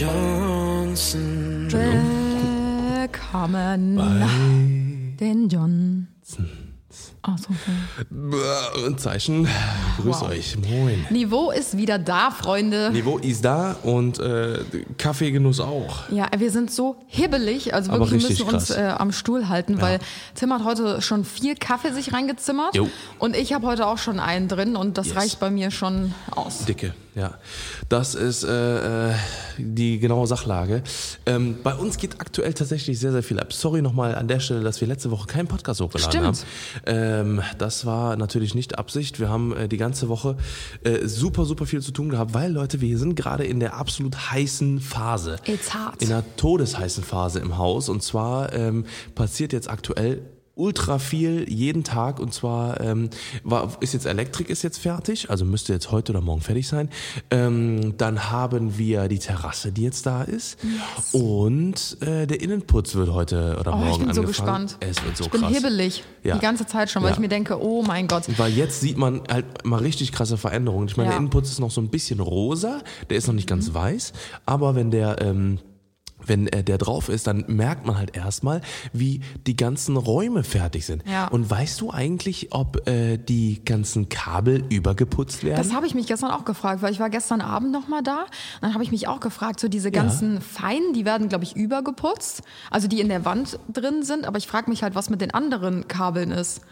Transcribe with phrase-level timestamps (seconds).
[0.00, 1.16] bei den Johnsons.
[3.02, 5.16] Willkommen.
[5.18, 6.06] Den John.
[7.22, 8.86] Ach so, okay.
[8.86, 9.48] Ein Zeichen.
[10.00, 10.56] Grüß euch.
[10.56, 11.04] Moin.
[11.10, 12.90] Niveau ist wieder da, Freunde.
[12.92, 14.60] Niveau ist da und äh,
[14.96, 16.08] Kaffeegenuss auch.
[16.10, 18.78] Ja, wir sind so hibbelig, also wirklich, wir müssen uns krass.
[18.78, 19.98] äh, am Stuhl halten, weil
[20.34, 22.88] Tim hat heute schon vier Kaffee sich reingezimmert Jo.
[23.18, 25.16] und ich habe heute auch schon einen drin und das Yes.
[25.16, 26.64] reicht bei mir schon aus.
[26.66, 27.34] Dicke, ja.
[27.88, 29.14] Das ist äh, äh,
[29.58, 30.82] die genaue Sachlage.
[31.26, 33.52] Ähm, bei uns geht aktuell tatsächlich sehr, sehr viel ab.
[33.52, 36.46] Sorry nochmal an der Stelle, dass wir letzte Woche keinen Podcast hochgeladen Stimmt.
[36.86, 37.38] haben.
[37.38, 39.18] Ähm, das war natürlich nicht Absicht.
[39.18, 40.36] Wir haben äh, die ganze Woche
[40.84, 44.30] äh, super, super viel zu tun gehabt, weil Leute, wir sind gerade in der absolut
[44.30, 45.36] heißen Phase.
[45.46, 46.00] It's hot.
[46.00, 47.88] In einer todesheißen Phase im Haus.
[47.88, 50.22] Und zwar ähm, passiert jetzt aktuell
[50.58, 53.10] ultra viel jeden Tag und zwar ähm,
[53.44, 56.90] war, ist jetzt Elektrik ist jetzt fertig, also müsste jetzt heute oder morgen fertig sein.
[57.30, 60.58] Ähm, dann haben wir die Terrasse, die jetzt da ist
[61.12, 64.66] und äh, der Innenputz wird heute oder Oh, morgen ich bin so angefangen.
[64.66, 64.76] gespannt.
[64.80, 65.52] Es wird so ich bin krass.
[65.54, 66.34] hibbelig Ja.
[66.34, 67.14] die ganze Zeit schon, weil Ja.
[67.14, 68.24] ich mir denke, oh mein Gott.
[68.36, 70.88] Weil jetzt sieht man halt mal richtig krasse Veränderungen.
[70.88, 71.12] Ich meine, Ja.
[71.12, 73.54] der Innenputz ist noch so ein bisschen rosa, der ist noch nicht Mhm.
[73.54, 74.12] ganz weiß,
[74.46, 75.58] aber wenn der ähm,
[76.24, 78.60] wenn äh, der drauf ist, dann merkt man halt erstmal,
[78.92, 81.04] wie die ganzen Räume fertig sind.
[81.08, 81.28] Ja.
[81.28, 85.56] Und weißt du eigentlich, ob äh, die ganzen Kabel übergeputzt werden?
[85.56, 88.26] Das habe ich mich gestern auch gefragt, weil ich war gestern Abend noch mal da.
[88.60, 92.42] Dann habe ich mich auch gefragt, so diese ganzen Feinen, die werden, glaube ich, übergeputzt,
[92.70, 94.26] also die in der Wand drin sind.
[94.26, 96.62] Aber ich frage mich halt, was mit den anderen Kabeln ist.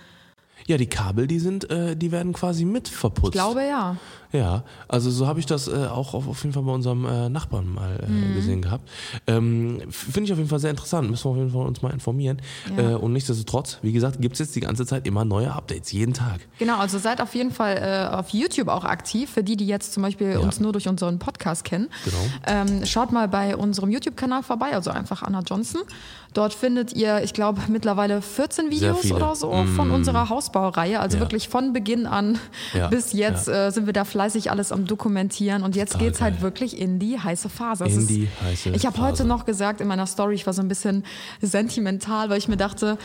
[0.66, 3.34] Ja, die Kabel, die sind, äh, die werden quasi mit verputzt.
[3.34, 3.96] Ich glaube ja.
[4.32, 7.28] Ja, also so habe ich das äh, auch auf, auf jeden Fall bei unserem äh,
[7.28, 8.34] Nachbarn mal äh, Mhm.
[8.34, 8.88] gesehen gehabt.
[9.26, 11.08] Ähm, Finde ich auf jeden Fall sehr interessant.
[11.10, 12.42] Müssen wir auf jeden Fall uns mal informieren.
[12.76, 12.90] Ja.
[12.90, 16.12] Äh, und nichtsdestotrotz, wie gesagt, gibt es jetzt die ganze Zeit immer neue Updates, jeden
[16.12, 16.40] Tag.
[16.58, 17.76] Genau, also seid auf jeden Fall
[18.10, 21.18] äh, auf YouTube auch aktiv, für die, die jetzt zum Beispiel uns nur durch unseren
[21.18, 21.88] Podcast kennen.
[22.04, 22.16] Genau.
[22.46, 25.82] Ähm, schaut mal bei unserem YouTube-Kanal vorbei, also einfach Anna Johnson.
[26.36, 31.00] Dort findet ihr, ich glaube, mittlerweile 14 Videos oder so von unserer Hausbaureihe.
[31.00, 31.22] Also Ja.
[31.22, 32.38] wirklich von Beginn an
[32.74, 35.62] Ja, bis jetzt äh, sind wir da fleißig alles am Dokumentieren.
[35.62, 37.84] Und jetzt Total geht's halt wirklich in die heiße Phase.
[37.86, 40.52] Es In ist- die heiße Ich habe heute noch gesagt in meiner Story, ich war
[40.52, 41.04] so ein bisschen
[41.40, 42.98] sentimental, weil ich mir dachte,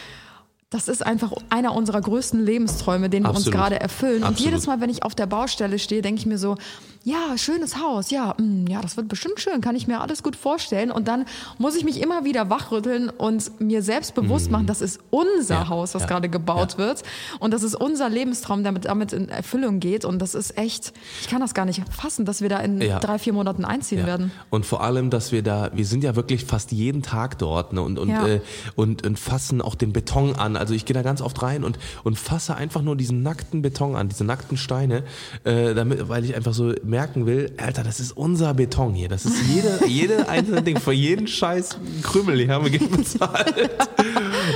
[0.69, 4.23] das ist einfach einer unserer größten Lebensträume, den wir uns gerade erfüllen.
[4.23, 4.51] Und Absolut.
[4.51, 6.55] jedes Mal, wenn ich auf der Baustelle stehe, denke ich mir so,
[7.03, 10.35] ja, schönes Haus, ja, mm, ja, das wird bestimmt schön, kann ich mir alles gut
[10.35, 10.91] vorstellen.
[10.91, 11.25] Und dann
[11.57, 15.61] muss ich mich immer wieder wachrütteln und mir selbst bewusst machen, das ist unser Mhm.
[15.61, 16.77] Ja, Haus, was ja, gerade gebaut ja.
[16.77, 17.03] wird.
[17.39, 20.05] Und das ist unser Lebenstraum, der mit, damit in Erfüllung geht.
[20.05, 23.19] Und das ist echt, ich kann das gar nicht fassen, dass wir da in drei,
[23.19, 24.31] vier Monaten einziehen werden.
[24.49, 27.81] Und vor allem, dass wir da, wir sind ja wirklich fast jeden Tag dort ne,
[27.81, 28.41] und, und, äh,
[28.75, 30.55] und, und fassen auch den Beton an.
[30.55, 33.95] Also ich gehe da ganz oft rein und, und fasse einfach nur diesen nackten Beton
[33.95, 35.03] an, diese nackten Steine,
[35.43, 39.09] äh, damit, weil ich einfach so merken will, Alter, das ist unser Beton hier.
[39.09, 43.71] Das ist jede, jede einzelne Ding, für jeden scheiß Krümel hier haben wir Geld bezahlt.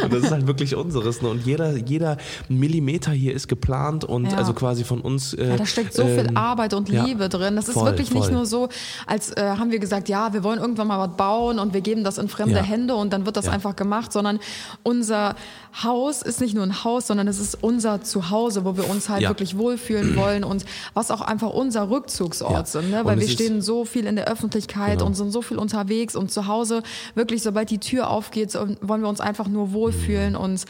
[0.04, 1.22] Und das ist halt wirklich unseres.
[1.22, 1.30] Ne?
[1.30, 2.18] Und jeder, jeder
[2.50, 4.38] Millimeter hier ist geplant und Ja.
[4.38, 5.34] also quasi von uns.
[5.34, 7.56] Äh, Ja, da steckt so viel ähm, Arbeit und ja, Liebe drin.
[7.56, 8.34] Das ist voll, wirklich nicht voll.
[8.34, 8.70] nur so,
[9.08, 12.04] als äh, haben wir gesagt, ja, wir wollen irgendwann mal was bauen und wir geben
[12.04, 12.64] das in fremde Ja.
[12.64, 13.52] Hände und dann wird das Ja.
[13.54, 14.40] einfach gemacht, sondern
[14.84, 15.36] unser
[15.84, 19.22] Haus ist nicht nur ein Haus, sondern es ist unser Zuhause, wo wir uns halt
[19.22, 19.30] Ja.
[19.30, 21.90] wirklich wohlfühlen wollen und was auch einfach unser
[22.26, 22.66] Rückzugsort Ja.
[22.66, 23.06] sind, ne?
[23.06, 25.06] Weil wir stehen so viel in der Öffentlichkeit Genau.
[25.06, 26.82] und sind so viel unterwegs und zu Hause
[27.14, 30.66] wirklich, sobald die Tür aufgeht, wollen wir uns einfach nur wohlfühlen und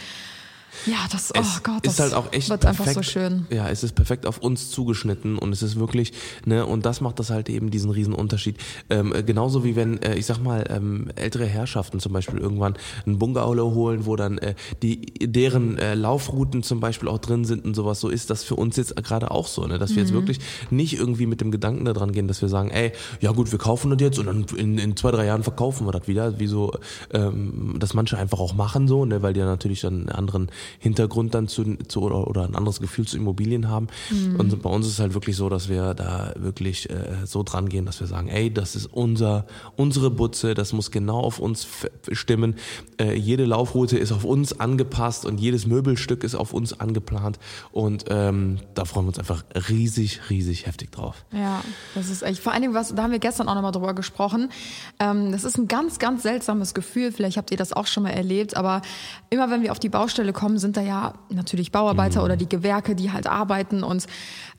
[0.86, 3.48] ja, das, oh es Gott, das ist halt auch echt wird perfekt, einfach so schön.
[3.50, 6.14] Ja, es ist perfekt auf uns zugeschnitten und es ist wirklich,
[6.46, 8.58] ne, und das macht das halt eben diesen riesen Unterschied.
[8.90, 12.76] Ähm, äh, genauso wie wenn, äh, ich sag mal, ähm, ältere Herrschaften zum Beispiel irgendwann
[13.06, 17.66] einen Bungalow holen, wo dann äh, die deren äh, Laufrouten zum Beispiel auch drin sind
[17.66, 20.12] und sowas, so ist das für uns jetzt gerade auch so, ne, dass wir jetzt
[20.12, 20.16] Mhm.
[20.16, 20.40] wirklich
[20.70, 22.92] nicht irgendwie mit dem Gedanken daran gehen, dass wir sagen, ey,
[23.22, 25.92] ja gut, wir kaufen das jetzt und dann in, in zwei, drei Jahren verkaufen wir
[25.92, 26.72] das wieder, wie so,
[27.14, 31.34] ähm, dass manche einfach auch machen so, ne, weil die ja natürlich dann anderen Hintergrund
[31.34, 33.88] dann zu, zu oder, oder ein anderes Gefühl zu Immobilien haben.
[34.12, 34.40] Mhm.
[34.40, 37.70] Und bei uns ist es halt wirklich so, dass wir da wirklich äh, so dran
[37.70, 39.46] gehen, dass wir sagen, ey, das ist unser,
[39.76, 41.68] unsere Butze, das muss genau auf uns
[42.12, 42.56] stimmen.
[43.00, 47.40] Äh, jede Laufroute ist auf uns angepasst und jedes Möbelstück ist auf uns angeplant.
[47.72, 51.26] Und ähm, da freuen wir uns einfach riesig, riesig heftig drauf.
[51.32, 51.64] Ja,
[51.94, 52.40] das ist echt.
[52.40, 54.50] Vor allen Dingen, was, da haben wir gestern auch nochmal drüber gesprochen.
[55.00, 57.12] Ähm, das ist ein ganz, ganz seltsames Gefühl.
[57.12, 58.82] Vielleicht habt ihr das auch schon mal erlebt, aber
[59.30, 62.96] immer wenn wir auf die Baustelle kommen, sind da ja natürlich Bauarbeiter oder die Gewerke,
[62.96, 64.06] die halt arbeiten und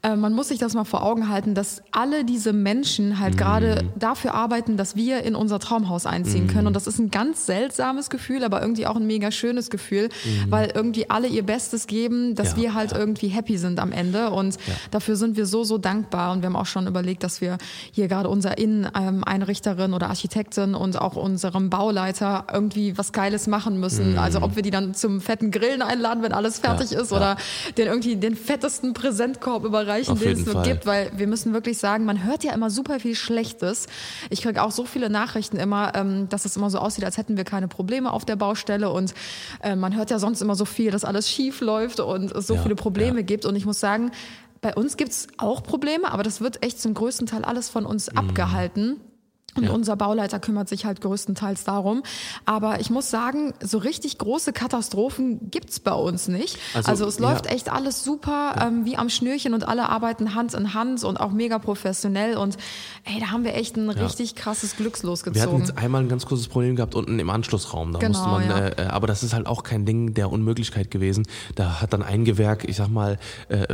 [0.06, 3.84] äh, man muss sich das mal vor Augen halten, dass alle diese Menschen halt gerade
[3.98, 6.66] dafür arbeiten, dass wir in unser Traumhaus einziehen können.
[6.66, 10.08] Und das ist ein ganz seltsames Gefühl, aber irgendwie auch ein mega schönes Gefühl,
[10.48, 12.98] weil irgendwie alle ihr Bestes geben, dass Ja, wir halt ja.
[12.98, 14.30] irgendwie happy sind am Ende.
[14.30, 14.56] Und
[14.90, 16.32] dafür sind wir so, so dankbar.
[16.32, 17.58] Und wir haben auch schon überlegt, dass wir
[17.90, 24.18] hier gerade unser Inneneinrichterin oder Architektin und auch unserem Bauleiter irgendwie was Geiles machen müssen.
[24.18, 27.16] Also ob wir die dann zum fetten Grillen einladen, wenn alles fertig Ja, ist ja.
[27.16, 27.36] oder
[27.76, 30.64] den irgendwie den fettesten Präsentkorb überreichen, Auf den es nur Fall.
[30.64, 33.86] gibt, weil wir müssen wirklich sagen, man hört ja immer super viel Schlechtes.
[34.30, 37.36] Ich kriege auch so viele Nachrichten immer, ähm, dass es immer so aussieht, als hätten
[37.36, 39.14] wir keine Probleme auf der Baustelle und
[39.62, 42.54] äh, man hört ja sonst immer so viel, dass alles schief läuft und es so
[42.54, 43.26] Ja, viele Probleme ja.
[43.26, 44.10] gibt und ich muss sagen,
[44.60, 48.08] bei uns gibt's auch Probleme, aber das wird echt zum größten Teil alles von uns
[48.08, 49.00] abgehalten.
[49.56, 49.64] Und.
[49.64, 49.70] Ja.
[49.72, 52.02] unser Bauleiter kümmert sich halt größtenteils darum.
[52.44, 56.58] Aber ich muss sagen, so richtig große Katastrophen gibt's bei uns nicht.
[56.74, 57.28] Also, Also, es ja.
[57.30, 61.18] läuft echt alles super, ähm, wie am Schnürchen und alle arbeiten Hand in Hand und
[61.18, 62.36] auch mega professionell.
[62.36, 62.56] Und
[63.04, 65.58] ey, da haben wir echt ein richtig krasses Glückslos Wir hatten gezogen.
[65.64, 67.92] jetzt einmal ein ganz großes Problem gehabt unten im Anschlussraum.
[67.92, 68.58] Da Genau, musste man, ja.
[68.68, 71.26] äh, äh, aber das ist halt auch kein Ding der Unmöglichkeit gewesen.
[71.54, 73.18] Da hat dann ein Gewerk, ich sag mal,
[73.48, 73.66] äh,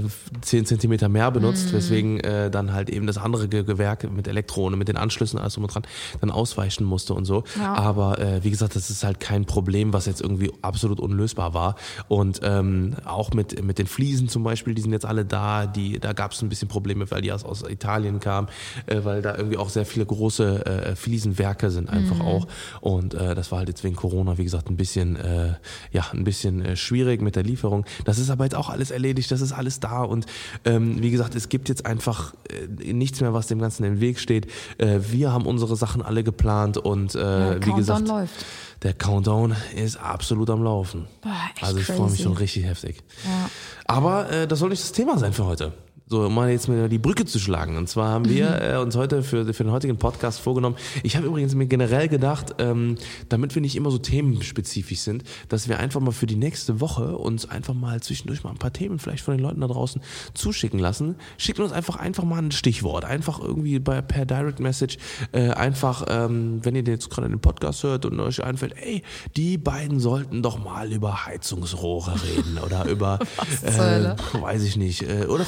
[0.43, 1.73] 10 Zentimeter mehr benutzt, Mhm.
[1.73, 5.57] weswegen äh, dann halt eben das andere Ge Gewerk mit Elektrone, mit den Anschlüssen, alles
[5.57, 5.83] und dran,
[6.21, 7.45] dann ausweichen musste und so.
[7.59, 7.75] Ja.
[7.75, 11.77] Aber äh, wie gesagt, das ist halt kein Problem, was jetzt irgendwie absolut unlösbar war.
[12.09, 15.67] Und ähm, auch mit, mit den Fliesen zum Beispiel, die sind jetzt alle da.
[15.67, 18.49] Die, da gab es ein bisschen Probleme, weil die aus, aus Italien kamen,
[18.87, 22.47] äh, weil da irgendwie auch sehr viele große äh, Fliesenwerke sind einfach auch.
[22.81, 25.55] Und äh, das war halt jetzt wegen Corona, wie gesagt, ein bisschen, äh,
[25.93, 27.85] ja, ein bisschen äh, schwierig mit der Lieferung.
[28.05, 30.03] Das ist aber jetzt auch alles erledigt, das ist alles da.
[30.03, 30.27] Und
[30.65, 34.19] ähm, wie gesagt, es gibt jetzt einfach äh, nichts mehr, was dem Ganzen im Weg
[34.19, 34.47] steht.
[34.79, 38.47] Äh, wir haben unsere Sachen alle geplant und äh, Ja, wie Countdown gesagt, läuft.
[38.83, 41.07] der Countdown ist absolut am Laufen.
[41.21, 41.31] Boah,
[41.61, 43.03] also ich freue mich schon richtig heftig.
[43.25, 43.51] Ja.
[43.87, 45.73] Aber äh, das soll nicht das Thema sein für heute.
[46.13, 47.79] So, um mal jetzt mal die Brücke zu schlagen.
[47.79, 50.77] Und zwar haben wir äh, uns heute für, für den heutigen Podcast vorgenommen.
[51.03, 52.97] Ich habe übrigens mir generell gedacht, ähm,
[53.31, 57.17] damit wir nicht immer so themenspezifisch sind, dass wir einfach mal für die nächste Woche
[57.17, 60.03] uns einfach mal zwischendurch mal ein paar Themen vielleicht von den Leuten da draußen
[60.35, 61.15] zuschicken lassen.
[61.39, 63.07] Schickt uns einfach einfach mal ein Stichwort.
[63.07, 64.99] Einfach irgendwie bei, per Direct Message.
[65.33, 69.03] Äh, einfach, ähm, wenn ihr jetzt gerade den Podcast hört und euch einfällt, ey,
[69.35, 73.19] die beiden sollten doch mal über Heizungsrohre reden oder über,
[73.63, 75.47] äh, weiß ich nicht, äh, oder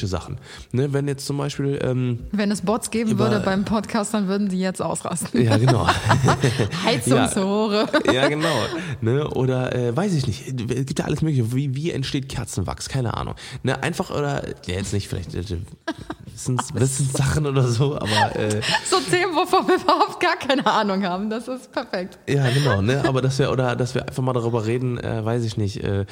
[0.00, 0.38] philosophische Sachen.
[0.72, 4.28] Ne, wenn jetzt zum Beispiel, ähm, Wenn es Bots geben Über- würde beim Podcast, dann
[4.28, 5.42] würden die jetzt ausrasten.
[5.42, 5.86] ja genau,
[6.84, 7.86] Heizungsrohre.
[8.12, 8.54] ja genau,
[9.00, 12.88] ne, oder äh, weiß ich nicht, es gibt ja alles mögliche, wie, wie entsteht Kerzenwachs,
[12.88, 13.34] keine Ahnung.
[13.62, 15.42] Ne, einfach oder, ja jetzt nicht vielleicht, äh,
[16.32, 21.28] Wissens, Wissenssachen oder so, aber äh, So Themen, wovon wir überhaupt gar keine Ahnung haben.
[21.28, 22.18] Das ist perfekt.
[22.28, 23.02] Ja, genau, ne?
[23.06, 26.06] Aber dass wir, oder dass wir einfach mal darüber reden, äh, weiß ich nicht, äh,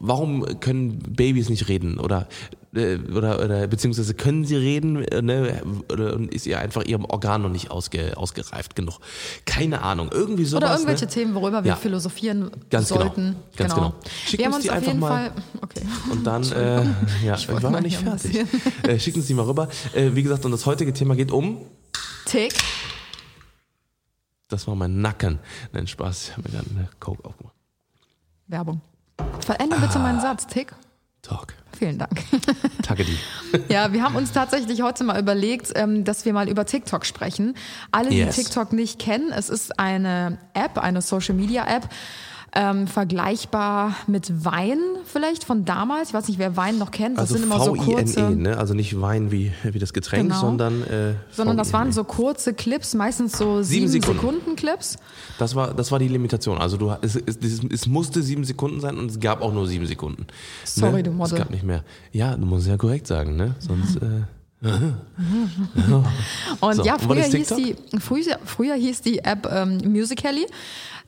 [0.00, 1.98] warum können Babys nicht reden?
[1.98, 2.28] Oder
[2.62, 5.62] äh, oder, oder beziehungsweise können sie reden, äh, ne?
[5.92, 8.98] Oder ist ihr einfach ihrem Organ noch nicht ausge, ausgereift genug?
[9.44, 10.10] Keine Ahnung.
[10.12, 10.64] Irgendwie sowas.
[10.64, 11.10] Oder irgendwelche ne?
[11.10, 11.76] Themen, worüber wir Ja.
[11.76, 13.00] philosophieren Ganz genau.
[13.02, 13.36] sollten.
[13.56, 13.94] Ganz genau.
[14.26, 15.42] Schickt wir haben uns uns die auf einfach jeden mal- Fall.
[15.62, 15.82] Okay.
[16.10, 16.84] Und dann, äh,
[17.24, 18.44] ja, ich, war noch mal nicht fertig.
[18.82, 19.68] Äh, schickt uns die mal rüber.
[19.94, 21.58] Äh, wie gesagt, und das heutige Thema geht um.
[22.26, 22.54] Tick.
[24.48, 25.38] Das war mein Nacken.
[25.72, 26.24] Nein, Spaß.
[26.28, 27.54] Ich habe mir gerade eine Coke aufgemacht.
[28.46, 28.80] Werbung.
[29.40, 30.02] Verändere bitte Ah.
[30.02, 30.46] meinen Satz.
[30.46, 30.74] Tick.
[31.22, 31.54] Talk.
[31.78, 32.22] Vielen Dank.
[32.82, 33.16] Tagadi.
[33.68, 37.56] Ja, wir haben uns tatsächlich heute mal überlegt, ähm, dass wir mal über TikTok sprechen.
[37.90, 38.36] Alle, die Yes.
[38.36, 41.88] TikTok nicht kennen, es ist eine App, eine Social Media App.
[42.56, 46.10] Ähm, vergleichbar mit Wein vielleicht von damals.
[46.10, 47.16] Ich weiß nicht, wer Wein noch kennt.
[47.18, 48.14] Das Also sind immer so kurze.
[48.14, 48.56] V-I-N-E, ne?
[48.58, 50.40] Also nicht Wein wie, wie das Getränk, Genau.
[50.40, 51.94] sondern äh, Sondern das waren V-I-N-E.
[51.94, 54.20] so kurze Clips, meistens so Sieben sieben, Sekunden.
[54.40, 54.56] Sekunden.
[54.56, 54.98] Clips.
[55.38, 56.58] Das war, das war die Limitation.
[56.58, 59.66] Also du, es, es, es, es musste sieben Sekunden sein und es gab auch nur
[59.66, 60.26] sieben Sekunden.
[60.64, 61.02] Sorry, ne?
[61.02, 61.32] du Model.
[61.34, 61.82] Es gab nicht mehr.
[62.12, 63.56] Ja, du musst ja korrekt sagen, ne?
[63.58, 63.96] Sonst.
[63.96, 64.22] Äh,
[66.60, 70.46] Und So, ja, und früher ist hieß, die, früher, früher hieß die App ähm, Musical.ly.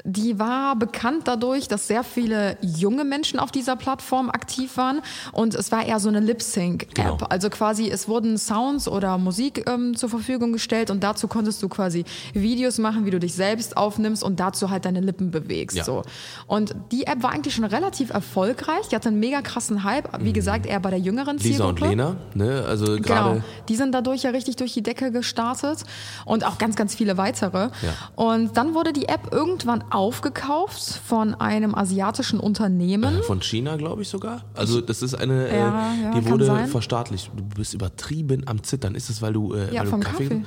[0.08, 5.00] Die war bekannt dadurch, dass sehr viele junge Menschen auf dieser Plattform aktiv waren
[5.32, 6.94] und es war eher so eine Lip-Sync-App.
[6.94, 7.16] Genau.
[7.28, 11.68] Also quasi, es wurden Sounds oder Musik ähm, zur Verfügung gestellt und dazu konntest du
[11.68, 15.76] quasi Videos machen, wie du dich selbst aufnimmst und dazu halt deine Lippen bewegst.
[15.76, 15.82] Ja.
[15.82, 16.02] So.
[16.46, 18.86] Und die App war eigentlich schon relativ erfolgreich.
[18.92, 20.22] Die hatte einen mega krassen Hype.
[20.22, 21.42] Wie gesagt, eher bei der jüngeren Mhm.
[21.42, 21.88] Lisa und Zielgruppe.
[21.88, 22.64] Lena, ne?
[22.68, 23.44] Also Genau, gerade.
[23.68, 25.84] Die sind dadurch ja richtig durch die Decke gestartet
[26.24, 27.68] und auch ganz, ganz viele weitere.
[27.82, 27.92] Ja.
[28.14, 33.18] Und dann wurde die App irgendwann aufgekauft von einem asiatischen Unternehmen.
[33.18, 34.44] Äh, Von China, glaube ich sogar.
[34.54, 36.68] Also das ist eine, äh, Ja, ja, die wurde sein.
[36.68, 37.30] verstaatlicht.
[37.36, 38.94] Du bist übertrieben am Zittern.
[38.94, 40.28] Ist es, weil du, äh, Ja, weil du Kaffee?
[40.28, 40.42] Kaffee.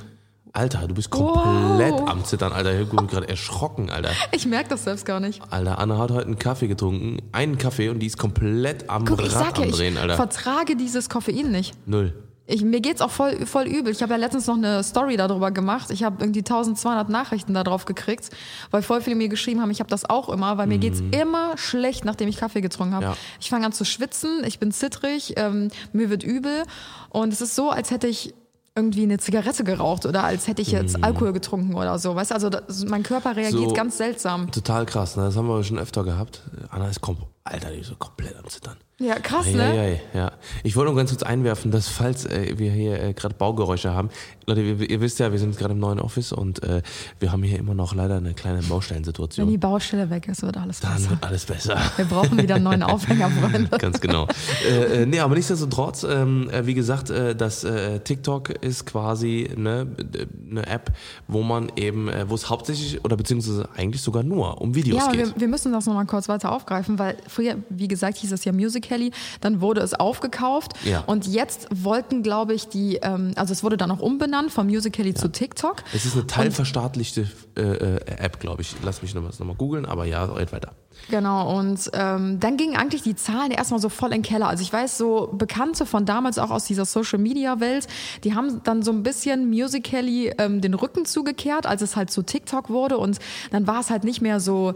[0.52, 2.08] Alter, du bist komplett Wow.
[2.10, 2.80] am Zittern, Alter.
[2.80, 4.10] Ich bin gerade erschrocken, Alter.
[4.32, 5.40] Ich merke das selbst gar nicht.
[5.48, 9.22] Alter, Anna hat heute einen Kaffee getrunken, einen Kaffee und die ist komplett am Guck,
[9.22, 10.16] ich Rad ja, am ich Drehen, Alter.
[10.16, 11.74] vertrage dieses Koffein nicht.
[11.86, 12.14] Null.
[12.50, 13.92] Ich, mir geht's auch voll, voll übel.
[13.92, 15.90] Ich habe ja letztens noch eine Story darüber gemacht.
[15.90, 18.30] Ich habe irgendwie 1200 Nachrichten darauf gekriegt,
[18.70, 21.56] weil voll viele mir geschrieben haben, ich habe das auch immer, weil mir geht's immer
[21.56, 23.04] schlecht, nachdem ich Kaffee getrunken habe.
[23.04, 23.16] Ja.
[23.40, 26.64] Ich fange an zu schwitzen, ich bin zittrig, ähm, mir wird übel
[27.10, 28.34] und es ist so, als hätte ich
[28.76, 32.14] irgendwie eine Zigarette geraucht oder als hätte ich jetzt Alkohol getrunken oder so.
[32.14, 34.50] Weißt also das, mein Körper reagiert So- ganz seltsam.
[34.52, 35.24] Total krass, ne?
[35.24, 36.42] Das haben wir schon öfter gehabt.
[36.70, 38.76] Anna ist kom Alter, die ist so komplett am Zittern.
[39.00, 39.62] Ja, krass, ne?
[39.62, 40.32] ei, ei, ja.
[40.62, 44.10] Ich wollte nur ganz kurz einwerfen, dass falls äh, wir hier äh, gerade Baugeräusche haben,
[44.50, 46.82] Leute, ihr, ihr wisst ja, wir sind gerade im neuen Office und äh,
[47.18, 49.48] wir haben hier immer noch leider eine kleine Wenn Baustellensituation.
[49.48, 51.10] die Baustelle weg ist, wird alles Dann besser.
[51.10, 51.78] wird alles besser.
[51.96, 53.78] Wir brauchen wieder einen neuen Aufhänger, Freunde.
[53.78, 54.26] Ganz genau.
[54.68, 59.50] äh, äh, nee, aber nichtsdestotrotz, ähm, äh, wie gesagt, äh, das äh, TikTok ist quasi
[59.56, 60.92] ne, äh, eine App,
[61.28, 65.10] wo man eben, äh, wo es hauptsächlich oder beziehungsweise eigentlich sogar nur um Videos Ja,
[65.12, 65.34] geht.
[65.34, 68.52] wir, wir müssen das nochmal kurz weiter aufgreifen, weil früher, wie gesagt, hieß es ja
[68.52, 71.04] Musical.ly, dann wurde es aufgekauft Ja.
[71.06, 75.14] und jetzt wollten, glaube ich, die, ähm, also es wurde dann auch umbenannt von Musical.ly
[75.14, 75.82] zu TikTok.
[75.92, 78.76] es ist eine teilverstaatlichte äh, äh, App, glaube ich.
[78.82, 80.72] Lass mich nochmal noch googeln, aber ja, red weiter.
[81.08, 84.48] Genau, und ähm, dann gingen eigentlich die Zahlen erstmal so voll in den Keller.
[84.48, 87.86] Also ich weiß, so Bekannte von damals auch aus dieser Social-Media-Welt,
[88.24, 92.22] die haben dann so ein bisschen Musical.ly ähm, den Rücken zugekehrt, als es halt zu
[92.22, 93.18] TikTok wurde und
[93.50, 94.74] dann war es halt nicht mehr so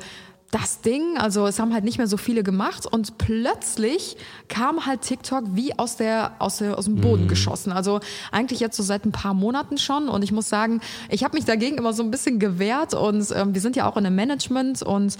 [0.54, 5.00] das Ding, also es haben halt nicht mehr so viele gemacht und plötzlich kam halt
[5.00, 7.72] TikTok wie aus der aus der aus dem Boden geschossen.
[7.72, 7.98] Also
[8.30, 11.44] eigentlich jetzt so seit ein paar Monaten schon und ich muss sagen, ich habe mich
[11.44, 14.82] dagegen immer so ein bisschen gewehrt und ähm, wir sind ja auch in einem Management
[14.82, 15.16] und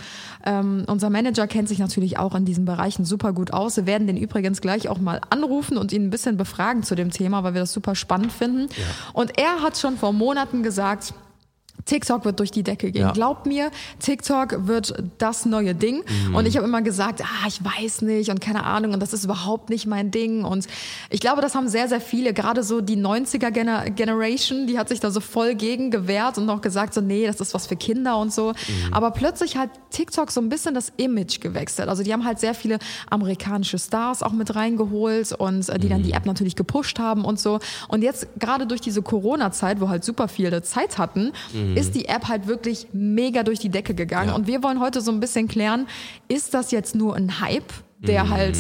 [0.47, 3.77] ähm, unser Manager kennt sich natürlich auch in diesen Bereichen super gut aus.
[3.77, 7.11] Wir werden den übrigens gleich auch mal anrufen und ihn ein bisschen befragen zu dem
[7.11, 8.69] Thema, weil wir das super spannend finden.
[9.13, 11.13] Und er hat schon vor Monaten gesagt,
[11.85, 13.03] TikTok wird durch die Decke gehen.
[13.03, 13.13] Ja.
[13.13, 16.03] Glaubt mir, TikTok wird das neue Ding.
[16.35, 19.25] Und ich habe immer gesagt, ah, ich weiß nicht und keine Ahnung und das ist
[19.25, 20.45] überhaupt nicht mein Ding.
[20.45, 20.67] Und
[21.11, 24.89] ich glaube, das haben sehr, sehr viele, gerade so die 90er Gener Generation, die hat
[24.89, 27.77] sich da so voll gegen gewehrt und noch gesagt, so, nee, das ist was für
[27.77, 28.53] Kinder und so.
[28.91, 31.89] Aber plötzlich hat TikTok so ein bisschen das Image gewechselt.
[31.89, 32.79] Also die haben halt sehr viele
[33.11, 37.39] amerikanische Stars auch mit reingeholt und äh, die dann die App natürlich gepusht haben und
[37.39, 37.61] so.
[37.89, 41.33] Und jetzt gerade durch diese Corona-Zeit, wo halt super viele Zeit hatten,
[41.75, 44.31] ist die App halt wirklich mega durch die Decke gegangen.
[44.31, 44.35] Ja.
[44.35, 45.87] Und wir wollen heute so ein bisschen klären,
[46.29, 48.57] ist das jetzt nur ein Hype, der halt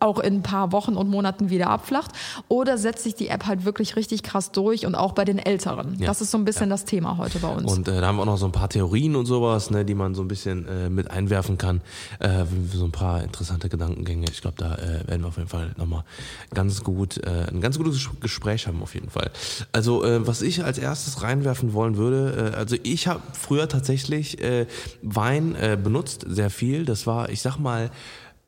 [0.00, 2.10] auch in ein paar Wochen und Monaten wieder abflacht?
[2.48, 5.96] Oder setzt sich die App halt wirklich richtig krass durch und auch bei den Älteren?
[5.98, 6.06] Ja.
[6.06, 7.70] Das ist so ein bisschen das Thema heute bei uns.
[7.70, 9.94] Und äh, da haben wir auch noch so ein paar Theorien und sowas, ne, die
[9.94, 11.80] man so ein bisschen äh, mit einwerfen kann.
[12.18, 14.26] Äh, so ein paar interessante Gedankengänge.
[14.30, 16.04] Ich glaube, da äh, werden wir auf jeden Fall nochmal
[16.54, 19.30] ganz gut, äh, ein ganz gutes Gespräch haben auf jeden Fall.
[19.72, 24.38] Also äh, was ich als erstes reinwerfen wollen würde, also ich habe früher tatsächlich
[25.02, 26.84] Wein benutzt, sehr viel.
[26.84, 27.90] Das war, ich sag mal,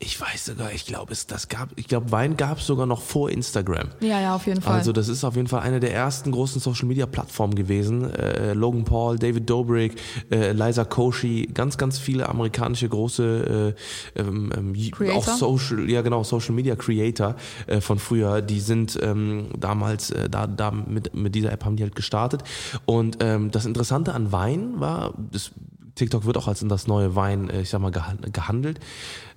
[0.05, 3.01] ich weiß sogar, ich glaube, es das gab, ich glaube, Wein gab es sogar noch
[3.01, 3.89] vor Instagram.
[4.01, 4.75] ja, ja, auf jeden Fall.
[4.77, 8.13] Also das ist auf jeden Fall eine der ersten großen Social Media Plattformen gewesen.
[8.13, 9.95] Äh, Logan Paul, David Dobrik,
[10.31, 13.75] äh, Liza Koshy, ganz ganz viele amerikanische große
[14.15, 15.15] äh, ähm, ähm, Creator?
[15.17, 17.35] auch Social, ja genau Social Media Creator
[17.67, 18.41] äh, von früher.
[18.41, 22.43] Die sind ähm, damals äh, da da mit mit dieser App haben die halt gestartet.
[22.85, 25.51] Und ähm, das Interessante an Wein war, das
[25.95, 28.79] TikTok wird auch als das neue Wein, äh, ich sag mal, geha- gehandelt.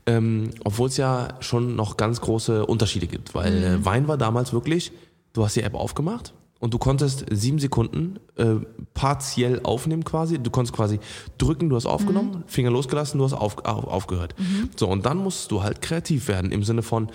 [0.06, 4.52] Ähm, Obwohl es ja schon noch ganz große Unterschiede gibt, weil äh, Wein war damals
[4.52, 4.92] wirklich,
[5.32, 8.54] du hast die App aufgemacht und du konntest sieben Sekunden äh,
[8.94, 10.38] partiell aufnehmen quasi.
[10.38, 11.00] Du konntest quasi
[11.38, 14.34] drücken, du hast aufgenommen, Finger losgelassen, du hast auf, auf, aufgehört.
[14.76, 17.08] So, und dann musst du halt kreativ werden im Sinne von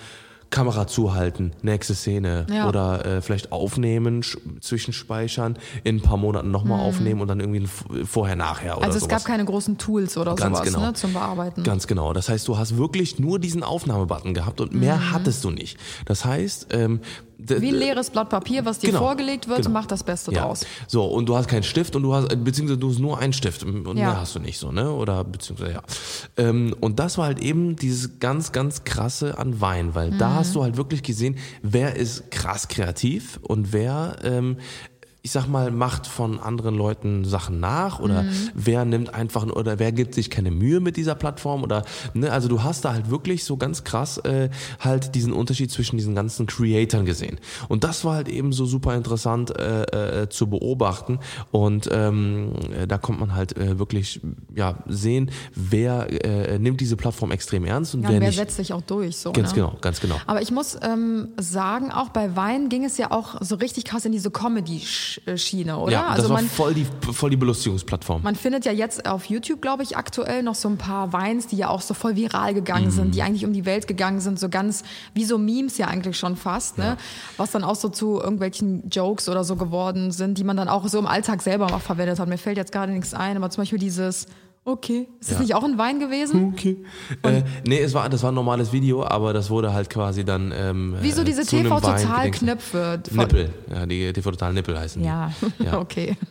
[0.52, 2.68] Kamera zuhalten, nächste Szene Ja.
[2.68, 7.66] oder äh, vielleicht aufnehmen, sch- zwischenspeichern, in ein paar Monaten nochmal aufnehmen und dann irgendwie
[8.04, 9.24] vorher, nachher oder also es sowas.
[9.24, 10.86] gab keine großen Tools oder Ganz sowas genau.
[10.86, 11.62] ne, zum Bearbeiten.
[11.64, 12.12] Ganz genau.
[12.12, 15.12] Das heißt, du hast wirklich nur diesen Aufnahmebutton gehabt und mehr Mhm.
[15.12, 15.78] hattest du nicht.
[16.04, 17.00] Das heißt, ähm,
[17.48, 19.70] Wie ein leeres Blatt Papier, was dir Genau, vorgelegt wird, genau.
[19.70, 20.42] macht das Beste ja.
[20.42, 20.64] draus.
[20.86, 23.62] So, und du hast keinen Stift und du hast, beziehungsweise du hast nur einen Stift
[23.64, 23.92] und Ja.
[24.10, 24.90] mehr hast du nicht so, ne?
[24.92, 25.82] Oder beziehungsweise ja.
[26.36, 30.18] Ähm, und das war halt eben dieses ganz, ganz krasse an Wein, weil Mhm.
[30.18, 34.56] da hast du halt wirklich gesehen, wer ist krass kreativ und wer ähm,
[35.24, 38.28] ich sag mal, macht von anderen Leuten Sachen nach oder Mhm.
[38.54, 42.48] wer nimmt einfach oder wer gibt sich keine Mühe mit dieser Plattform oder ne, also
[42.48, 44.50] du hast da halt wirklich so ganz krass äh,
[44.80, 47.38] halt diesen Unterschied zwischen diesen ganzen Creatoren gesehen
[47.68, 51.20] und das war halt eben so super interessant äh, äh, zu beobachten
[51.52, 54.20] und ähm, äh, da kommt man halt äh, wirklich
[54.56, 58.38] ja sehen, wer äh, nimmt diese Plattform extrem ernst und Ja, wer wer nicht.
[58.38, 59.16] setzt sich auch durch?
[59.18, 59.54] So, Ganz ne?
[59.54, 60.16] genau, ganz genau.
[60.26, 64.04] Aber ich muss ähm, sagen, auch bei Wein ging es ja auch so richtig krass
[64.04, 65.11] in diese Comedy-Schiene.
[65.36, 65.92] Schiene, oder?
[65.92, 68.22] Ja, das also war man, voll die, voll die Belustigungsplattform.
[68.22, 71.56] man findet ja jetzt auf YouTube, glaube ich, aktuell noch so ein paar Weins, die
[71.56, 73.10] ja auch so voll viral gegangen sind, Mhm.
[73.12, 74.82] die eigentlich um die Welt gegangen sind, so ganz
[75.14, 76.96] wie so Memes ja eigentlich schon fast, ne?
[77.36, 80.86] Was dann auch so zu irgendwelchen Jokes oder so geworden sind, die man dann auch
[80.88, 82.28] so im Alltag selber mal verwendet hat.
[82.28, 84.26] Mir fällt jetzt gerade nichts ein, aber zum Beispiel dieses
[84.64, 85.08] Okay.
[85.20, 85.42] Ist das Ja.
[85.42, 86.52] nicht auch ein Wein gewesen?
[86.52, 86.76] Okay.
[87.22, 90.52] Äh, nee, es war, das war ein normales Video, aber das wurde halt quasi dann.
[90.56, 91.44] Ähm, Wie so äh, diese.
[91.44, 93.02] TV-Total-Knöpfe.
[93.10, 93.50] Nippel.
[93.74, 95.08] Ja, die TV Total Nippel heißen die.
[95.08, 95.78] Ja, Ja.
[95.80, 96.16] okay.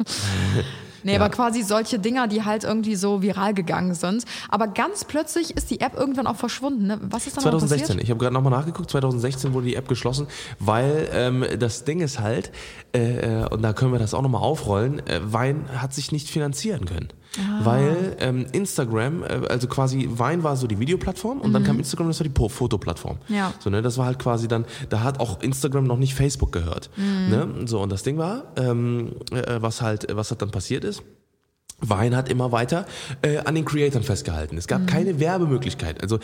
[1.03, 4.23] Nee, aber quasi solche Dinger, die halt irgendwie so viral gegangen sind.
[4.49, 6.85] Aber ganz plötzlich ist die App irgendwann auch verschwunden.
[6.85, 6.99] Ne?
[7.01, 7.87] Was ist da noch 2016.
[7.87, 8.03] passiert?
[8.03, 8.91] Ich habe gerade nochmal nachgeguckt.
[8.91, 10.27] 2016 wurde die App geschlossen,
[10.59, 12.51] weil ähm, das Ding ist halt,
[12.91, 16.85] äh, und da können wir das auch nochmal aufrollen, äh, Wein hat sich nicht finanzieren
[16.85, 17.07] können.
[17.37, 17.65] Ah.
[17.65, 22.07] Weil ähm, Instagram, äh, also quasi Wein war so die Videoplattform und dann kam Instagram,
[22.07, 23.19] das war die Fotoplattform.
[23.27, 23.35] Mhm.
[23.35, 23.53] Ja.
[23.59, 26.89] So, ne, das war halt quasi dann, da hat auch Instagram noch nicht Facebook gehört.
[26.97, 27.29] Mhm.
[27.29, 27.47] Ne?
[27.65, 31.03] So, und das Ding war, ähm, äh, was halt, was halt dann passiert ist,
[31.81, 32.85] Wein hat immer weiter
[33.21, 34.57] äh, an den Creatoren festgehalten.
[34.57, 34.69] Es Mhm.
[34.69, 36.01] gab keine Werbemöglichkeit.
[36.01, 36.19] Also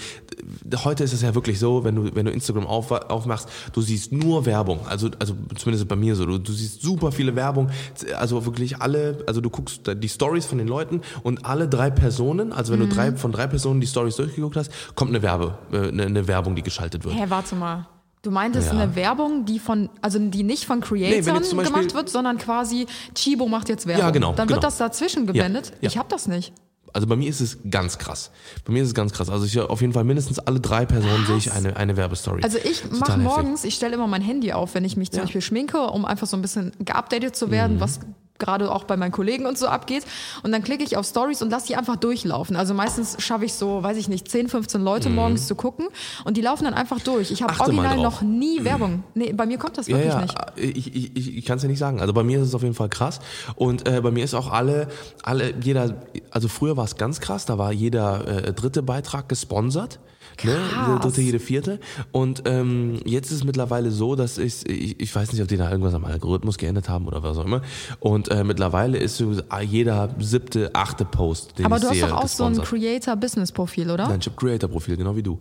[0.83, 4.11] heute ist es ja wirklich so, wenn du wenn du Instagram auf, aufmachst, du siehst
[4.11, 4.79] nur Werbung.
[4.87, 6.25] Also also zumindest bei mir so.
[6.25, 7.69] Du, du siehst super viele Werbung.
[8.17, 9.23] Also wirklich alle.
[9.27, 12.51] Also du guckst die Stories von den Leuten und alle drei Personen.
[12.53, 13.17] Also wenn du drei Mhm.
[13.17, 16.63] von drei Personen die Stories durchgeguckt hast, kommt eine Werbe, äh, eine, eine Werbung, die
[16.63, 17.15] geschaltet wird.
[17.15, 17.87] Hä, warte mal.
[18.23, 18.79] Du meintest Ja.
[18.79, 23.47] eine Werbung, die von, also die nicht von Creatoren Beispiel- gemacht wird, sondern quasi Chibo
[23.47, 24.05] macht jetzt Werbung.
[24.05, 24.57] Ja, genau, Dann genau.
[24.57, 25.71] wird das dazwischen geblendet.
[25.81, 25.87] ja.
[25.89, 26.51] Ich hab das nicht.
[26.93, 28.31] Also bei mir ist es ganz krass.
[28.65, 29.29] Bei mir ist es ganz krass.
[29.29, 32.41] Also ich auf jeden Fall mindestens alle drei Personen sehe ich eine, eine Werbestory.
[32.43, 35.23] Also ich mache morgens, ich stelle immer mein Handy auf, wenn ich mich zum Ja.
[35.25, 37.81] Beispiel schminke, um einfach so ein bisschen geupdatet zu werden, Mhm.
[37.81, 37.99] was
[38.39, 40.03] gerade auch bei meinen Kollegen und so abgeht.
[40.43, 42.55] Und dann klicke ich auf Stories und lasse die einfach durchlaufen.
[42.55, 45.87] Also meistens schaffe ich so, weiß ich nicht, 10, 15 Leute morgens zu gucken
[46.25, 47.31] und die laufen dann einfach durch.
[47.31, 47.59] Ich habe Mhm.
[47.61, 49.03] Original noch nie Werbung.
[49.13, 50.35] Nee, bei mir kommt das Ja, wirklich ja, nicht.
[50.77, 51.99] ich, ich, ich, ich kann es ja nicht sagen.
[51.99, 53.19] Also bei mir ist es auf jeden Fall krass.
[53.55, 54.87] Und äh, bei mir ist auch alle,
[55.23, 55.95] alle, jeder,
[56.31, 59.99] also früher war es ganz krass, da war jeder äh, dritte Beitrag gesponsert.
[60.43, 60.99] Ne?
[61.01, 61.79] Dritte, jede vierte.
[62.11, 65.57] Und ähm, jetzt ist es mittlerweile so, dass ich, ich, ich weiß nicht, ob die
[65.57, 67.61] da irgendwas am Algorithmus geändert haben oder was auch immer.
[67.99, 72.07] Und äh, mittlerweile ist so jeder siebte, achte Post, den Aber ich du hast sehe,
[72.07, 72.67] doch auch so ein gesponsert.
[72.67, 74.07] Creator-Business-Profil, oder?
[74.09, 75.39] Nein, ich habe Creator-Profil, genau wie du.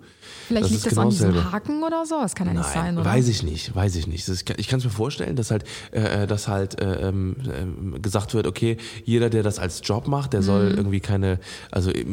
[0.48, 1.52] Vielleicht das liegt das genau an diesem dasselbe.
[1.52, 2.16] Haken oder so?
[2.20, 3.04] Das kann ja nicht sein, Nein, oder?
[3.11, 4.28] weiß ich nicht, weiß ich nicht.
[4.28, 8.00] Ist, ich kann es mir vorstellen, dass halt, äh, äh, dass halt äh, ähm, ähm,
[8.02, 10.76] gesagt wird, okay, jeder, der das als Job macht, der soll Mhm.
[10.78, 11.38] irgendwie keine,
[11.70, 12.04] also äh,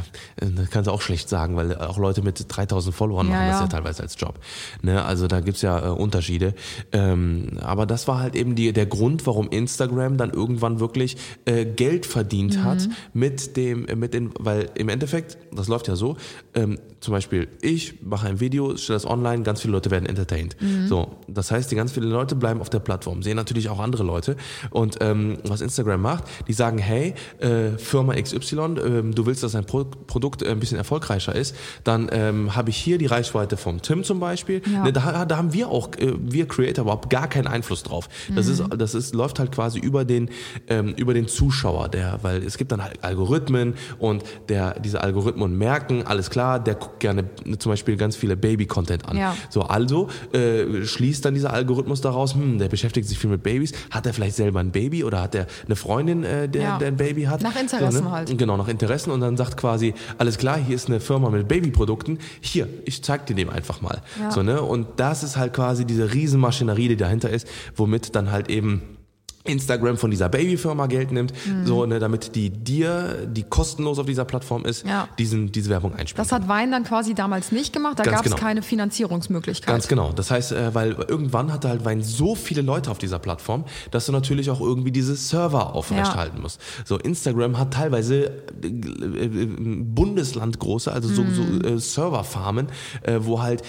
[0.36, 3.56] das kannst du auch schlecht sagen, weil auch Leute mit 3000 Followern Ja, machen das
[3.56, 3.62] ja.
[3.62, 4.38] ja teilweise als Job.
[4.82, 5.04] Ne?
[5.04, 6.54] Also da gibt's ja äh, Unterschiede.
[6.92, 11.64] Ähm, aber das war halt eben die, der Grund, warum Instagram dann irgendwann wirklich äh,
[11.64, 12.64] Geld verdient Mhm.
[12.64, 16.16] hat mit dem, äh, mit den, weil im Endeffekt, das läuft ja so,
[16.54, 20.56] ähm, zum Beispiel ich mache ein Video, stelle das online, ganz viele Leute werden entertained.
[20.60, 20.86] Mhm.
[20.88, 24.02] So, das heißt, die ganz viele Leute bleiben auf der Plattform, sehen natürlich auch andere
[24.04, 24.36] Leute
[24.70, 29.52] und ähm, was Instagram macht, die sagen, hey, äh, Firma XY, ähm, du willst, dass
[29.52, 33.56] dein Pro Produkt äh, ein bisschen erfolgreicher ist, dann ähm, habe ich hier die Reichweite
[33.56, 34.62] vom Tim zum Beispiel.
[34.72, 34.84] Ja.
[34.84, 38.08] Ne, da, da haben wir auch, äh, wir Creator überhaupt gar keinen Einfluss drauf.
[38.34, 40.30] Das ist, das ist, läuft halt quasi über den,
[40.68, 45.56] ähm, über den Zuschauer, der, weil es gibt dann halt Algorithmen und der, diese Algorithmen
[45.56, 47.24] merken, alles klar, der guckt gerne
[47.58, 49.16] zum Beispiel ganz viele Baby-Content an.
[49.16, 49.36] Ja.
[49.50, 53.72] So, also äh, schließt dann dieser Algorithmus daraus, hm, der beschäftigt sich viel mit Babys.
[53.90, 56.78] Hat er vielleicht selber ein Baby oder hat er eine Freundin, äh, der, Ja.
[56.78, 57.42] der ein Baby hat?
[57.42, 58.38] Nach Interessen so, halt.
[58.38, 62.11] Genau, nach Interessen und dann sagt quasi, alles klar, hier ist eine Firma mit Babyprodukten,
[62.40, 64.02] hier, ich zeig dir dem einfach mal.
[64.20, 64.30] Ja.
[64.30, 64.62] So, ne?
[64.62, 67.46] Und das ist halt quasi diese Riesenmaschinerie, die dahinter ist,
[67.76, 68.98] womit dann halt eben
[69.44, 71.66] Instagram von dieser Babyfirma Geld nimmt, Mhm.
[71.66, 75.08] so, ne, damit die dir, die kostenlos auf dieser Plattform ist, Ja.
[75.18, 76.18] diesen, diese Werbung einspielt.
[76.24, 77.98] Das hat Wein dann quasi damals nicht gemacht.
[77.98, 78.36] Da gab es genau.
[78.36, 79.66] keine Finanzierungsmöglichkeit.
[79.66, 80.12] Ganz genau.
[80.12, 84.06] Das heißt, äh, weil irgendwann hatte halt Wein so viele Leute auf dieser Plattform, dass
[84.06, 86.60] du natürlich auch irgendwie diese Server aufrechterhalten musst.
[86.84, 88.26] So, Instagram hat teilweise
[88.62, 91.64] äh, äh, Bundesland große, also so, so Mhm.
[91.64, 92.68] äh, Serverfarmen,
[93.02, 93.62] äh, wo halt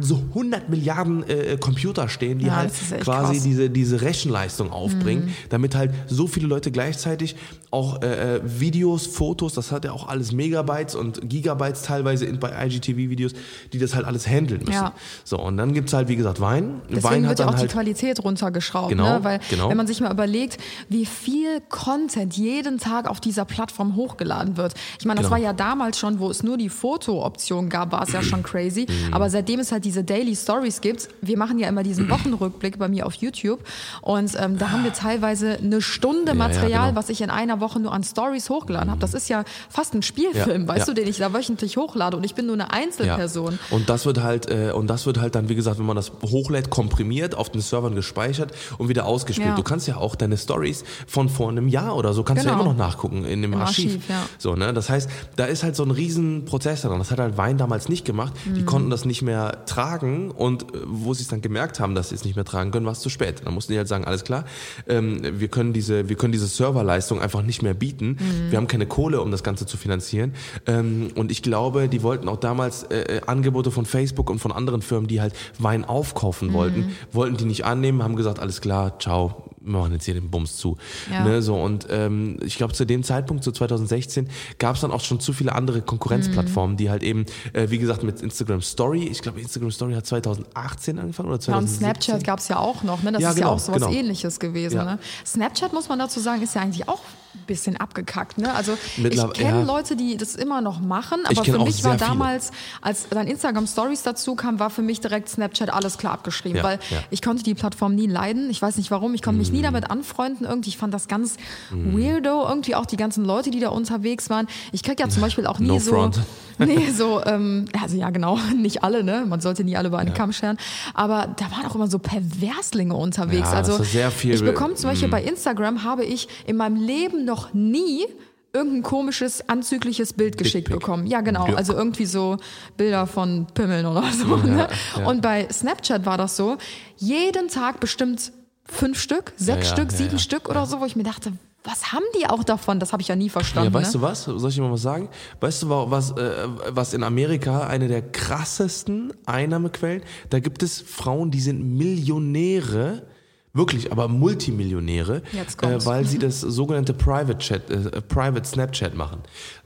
[0.00, 3.42] so 100 Milliarden äh, Computer stehen, die Ja, halt quasi krass.
[3.42, 5.32] diese, diese Rechenleistung aufbringen, Mhm.
[5.50, 7.36] damit halt so viele Leute gleichzeitig
[7.70, 12.38] auch äh, äh, Videos, Fotos, das hat ja auch alles Megabytes und Gigabytes teilweise in,
[12.38, 13.32] bei IGTV-Videos,
[13.72, 14.72] die das halt alles handeln müssen.
[14.72, 14.92] Ja.
[15.24, 16.82] So, und dann gibt's halt, wie gesagt, Wein.
[16.90, 17.62] Deswegen Wein wird ja auch halt.
[17.62, 19.24] die Qualität runtergeschraubt, Genau, ne?
[19.24, 19.70] weil genau.
[19.70, 20.58] wenn man sich mal überlegt,
[20.88, 24.74] wie viel Content jeden Tag auf dieser Plattform hochgeladen wird.
[24.98, 25.36] Ich meine, das Genau.
[25.36, 28.86] war ja damals schon, wo es nur die Foto-Option gab, war es ja schon crazy.
[28.88, 29.14] Mhm.
[29.14, 31.08] Aber seitdem es halt diese Daily Stories gibt.
[31.20, 33.60] Wir machen ja immer diesen Wochenrückblick bei mir auf YouTube
[34.02, 36.96] und ähm, da haben wir teilweise eine Stunde ja, Material, genau.
[36.96, 39.00] was ich in einer Woche nur an Stories hochgeladen habe.
[39.00, 40.94] Das ist ja fast ein Spielfilm, Ja, weißt ja.
[40.94, 43.58] du, den ich da wöchentlich hochlade und ich bin nur eine Einzelperson.
[43.70, 46.12] Und das wird halt, äh, und das wird halt dann, wie gesagt, wenn man das
[46.22, 49.48] hochlädt, komprimiert, auf den Servern gespeichert und wieder ausgespielt.
[49.50, 49.54] Ja.
[49.56, 52.52] Du kannst ja auch deine Stories von vor einem Jahr oder so, kannst du ja
[52.52, 52.64] Genau.
[52.64, 53.92] immer noch nachgucken in dem Im Archiv.
[53.92, 54.22] Archiv, ja.
[54.38, 54.72] So, ne?
[54.72, 56.98] Das heißt, da ist halt so ein riesen Prozess daran.
[56.98, 58.32] Das hat halt Wein damals nicht gemacht.
[58.44, 58.54] Mhm.
[58.54, 62.10] Die konnten das nicht mehr tragen und äh, wo sie es dann gemerkt haben, dass
[62.10, 63.42] sie es nicht mehr tragen können, war es zu spät.
[63.44, 64.44] Dann mussten die halt sagen, alles klar,
[64.86, 68.18] ähm, wir können diese, wir können diese Serverleistung einfach nicht mehr bieten.
[68.18, 68.50] Mhm.
[68.50, 70.34] Wir haben keine Kohle, um das Ganze zu finanzieren.
[70.66, 74.52] Ähm, und ich glaube, die wollten auch damals äh, äh, Angebote von Facebook und von
[74.52, 76.52] anderen Firmen, die halt Wein aufkaufen Mhm.
[76.52, 80.30] wollten, wollten die nicht annehmen, haben gesagt, alles klar, ciao, wir machen jetzt hier den
[80.30, 80.76] Bums zu.
[81.10, 81.24] Ja.
[81.24, 85.00] Ne, so und ähm, ich glaube zu dem Zeitpunkt, zu 2016, gab es dann auch
[85.00, 89.22] schon zu viele andere Konkurrenzplattformen, die halt eben, äh, wie gesagt, mit Instagram Story, ich
[89.22, 91.78] glaube Instagram Story hat 2018 angefangen oder Ja, und 2017.
[91.78, 93.12] Snapchat gab es ja auch noch, ne?
[93.12, 93.92] Das Ja, ist genau, ja auch sowas genau.
[93.92, 94.76] ähnliches gewesen.
[94.76, 94.84] Ja.
[94.84, 94.98] Ne?
[95.26, 97.00] Snapchat, muss man dazu sagen, ist ja eigentlich auch
[97.46, 98.38] bisschen abgekackt.
[98.38, 98.52] Ne?
[98.54, 99.64] Also ich Mittlerweile- kenne ja.
[99.64, 102.10] Leute, die das immer noch machen, Ich aber für mich war sehr viele.
[102.10, 106.58] damals, als dann Instagram Stories dazu kam, war für mich direkt Snapchat alles klar abgeschrieben,
[106.58, 106.98] Ja, weil ja.
[107.10, 108.50] ich konnte die Plattform nie leiden.
[108.50, 110.68] Ich weiß nicht warum, ich konnte mich nie damit anfreunden irgendwie.
[110.70, 111.36] Ich fand das ganz
[111.70, 114.46] weirdo, irgendwie auch die ganzen Leute, die da unterwegs waren.
[114.72, 115.92] Ich krieg ja zum Beispiel auch nie No so...
[115.92, 116.20] front.
[116.58, 119.24] Nee, so, ähm, also ja genau, nicht alle, ne?
[119.26, 120.58] Man sollte nie alle über einen Kamm scheren.
[120.94, 123.48] Aber da waren auch immer so Perverslinge unterwegs.
[123.48, 124.90] Also sehr viel- ich bekomme zum.
[124.90, 128.06] Beispiel bei Instagram habe ich in meinem Leben noch nie
[128.54, 131.06] irgendein komisches, anzügliches Bild geschickt bekommen.
[131.06, 131.46] Ja, genau.
[131.48, 131.54] Ja.
[131.54, 132.36] Also irgendwie so
[132.76, 134.36] Bilder von Pimmeln oder so.
[134.36, 134.68] ne?
[134.96, 135.06] ja.
[135.06, 136.58] Und bei Snapchat war das so,
[136.98, 138.32] jeden Tag bestimmt
[138.64, 140.18] fünf Stück, sechs ja, Stück, ja, sieben ja.
[140.18, 141.32] Stück oder so, wo ich mir dachte,
[141.64, 142.80] was haben die auch davon?
[142.80, 143.72] Das habe ich ja nie verstanden.
[143.72, 144.00] Ja, weißt ne?
[144.00, 144.24] du was?
[144.24, 145.08] Soll ich dir mal was sagen?
[145.40, 150.02] Weißt du, wa- was, äh, was in Amerika eine der krassesten Einnahmequellen?
[150.30, 153.06] Da gibt es Frauen, die sind Millionäre,
[153.52, 155.22] wirklich, aber Multimillionäre,
[155.62, 159.20] äh, weil sie das sogenannte Private Chat, äh, Private Snapchat machen.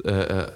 [0.05, 0.47] Äh, äh,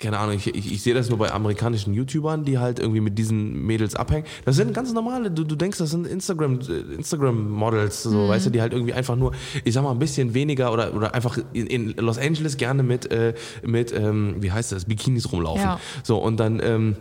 [0.00, 3.18] keine Ahnung, ich, ich, ich sehe das nur bei amerikanischen YouTubern, die halt irgendwie mit
[3.18, 4.24] diesen Mädels abhängen.
[4.46, 8.50] Das sind ganz normale, du, du denkst, das sind Instagram, äh, Instagram-Models, so, weißt du,
[8.50, 11.66] die halt irgendwie einfach nur, ich sag mal, ein bisschen weniger oder, oder einfach in,
[11.66, 15.62] in Los Angeles gerne mit, äh, mit ähm, wie heißt das, Bikinis rumlaufen.
[15.62, 15.80] Ja.
[16.02, 16.96] So, und dann, ähm,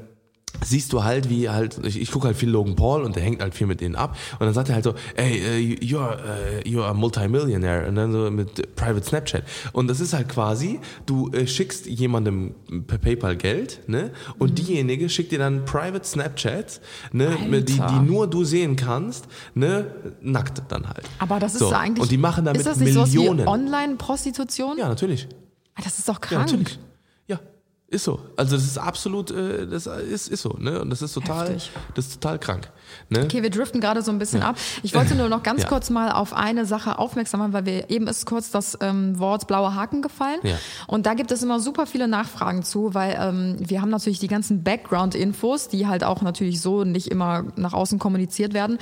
[0.64, 3.42] siehst du halt, wie halt, ich, ich gucke halt viel Logan Paul und der hängt
[3.42, 6.62] halt viel mit denen ab und dann sagt er halt so, ey, uh, you're, uh,
[6.68, 11.30] you're a multimillionaire und dann so mit Private Snapchat und das ist halt quasi, du
[11.32, 12.56] äh, schickst jemandem
[12.88, 16.82] per PayPal Geld, ne, und diejenige schickt dir dann Private Snapchat,
[17.14, 19.86] ne, die, die nur du sehen kannst, ne,
[20.22, 21.04] nackt dann halt.
[21.20, 21.72] Aber das ist so.
[21.72, 22.02] eigentlich.
[22.02, 23.48] Und die machen damit ist das nicht Millionen.
[23.48, 24.78] Online-Prostitution?
[24.78, 25.28] ja, natürlich.
[25.76, 26.52] Ah, Das ist doch Ja, krank.
[26.52, 26.80] natürlich.
[27.90, 28.20] Ja, ist so.
[28.38, 30.82] Also das ist absolut, äh, das ist, ist so, ne?
[30.82, 31.72] Und das ist total, Heftig.
[31.96, 32.70] das ist total krank.
[33.10, 33.24] Ne?
[33.24, 34.56] Okay, wir driften gerade so ein bisschen ab.
[34.84, 35.68] Ich wollte nur noch ganz Ja.
[35.70, 39.48] kurz mal auf eine Sache aufmerksam machen, weil wir eben ist kurz das ähm, Wort
[39.48, 40.40] blauer Haken gefallen.
[40.44, 40.56] Ja.
[40.88, 44.28] Und da gibt es immer super viele Nachfragen zu, weil ähm, wir haben natürlich die
[44.28, 48.78] ganzen Background-Infos, die halt auch natürlich so nicht immer nach außen kommuniziert werden.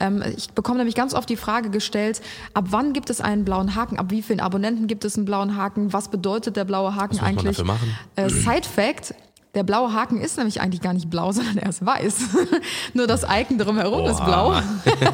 [0.00, 2.20] Ähm, ich bekomme nämlich ganz oft die Frage gestellt,
[2.54, 3.98] ab wann gibt es einen blauen Haken?
[3.98, 5.92] Ab wie vielen Abonnenten gibt es einen blauen Haken?
[5.92, 7.56] Was bedeutet der blaue Haken muss man eigentlich?
[7.56, 7.96] dafür machen?
[8.16, 9.12] Äh, Side Fact,
[9.54, 12.16] der blaue Haken ist nämlich eigentlich gar nicht blau, sondern er ist weiß.
[12.94, 14.54] Nur das Icon drumherum ist blau.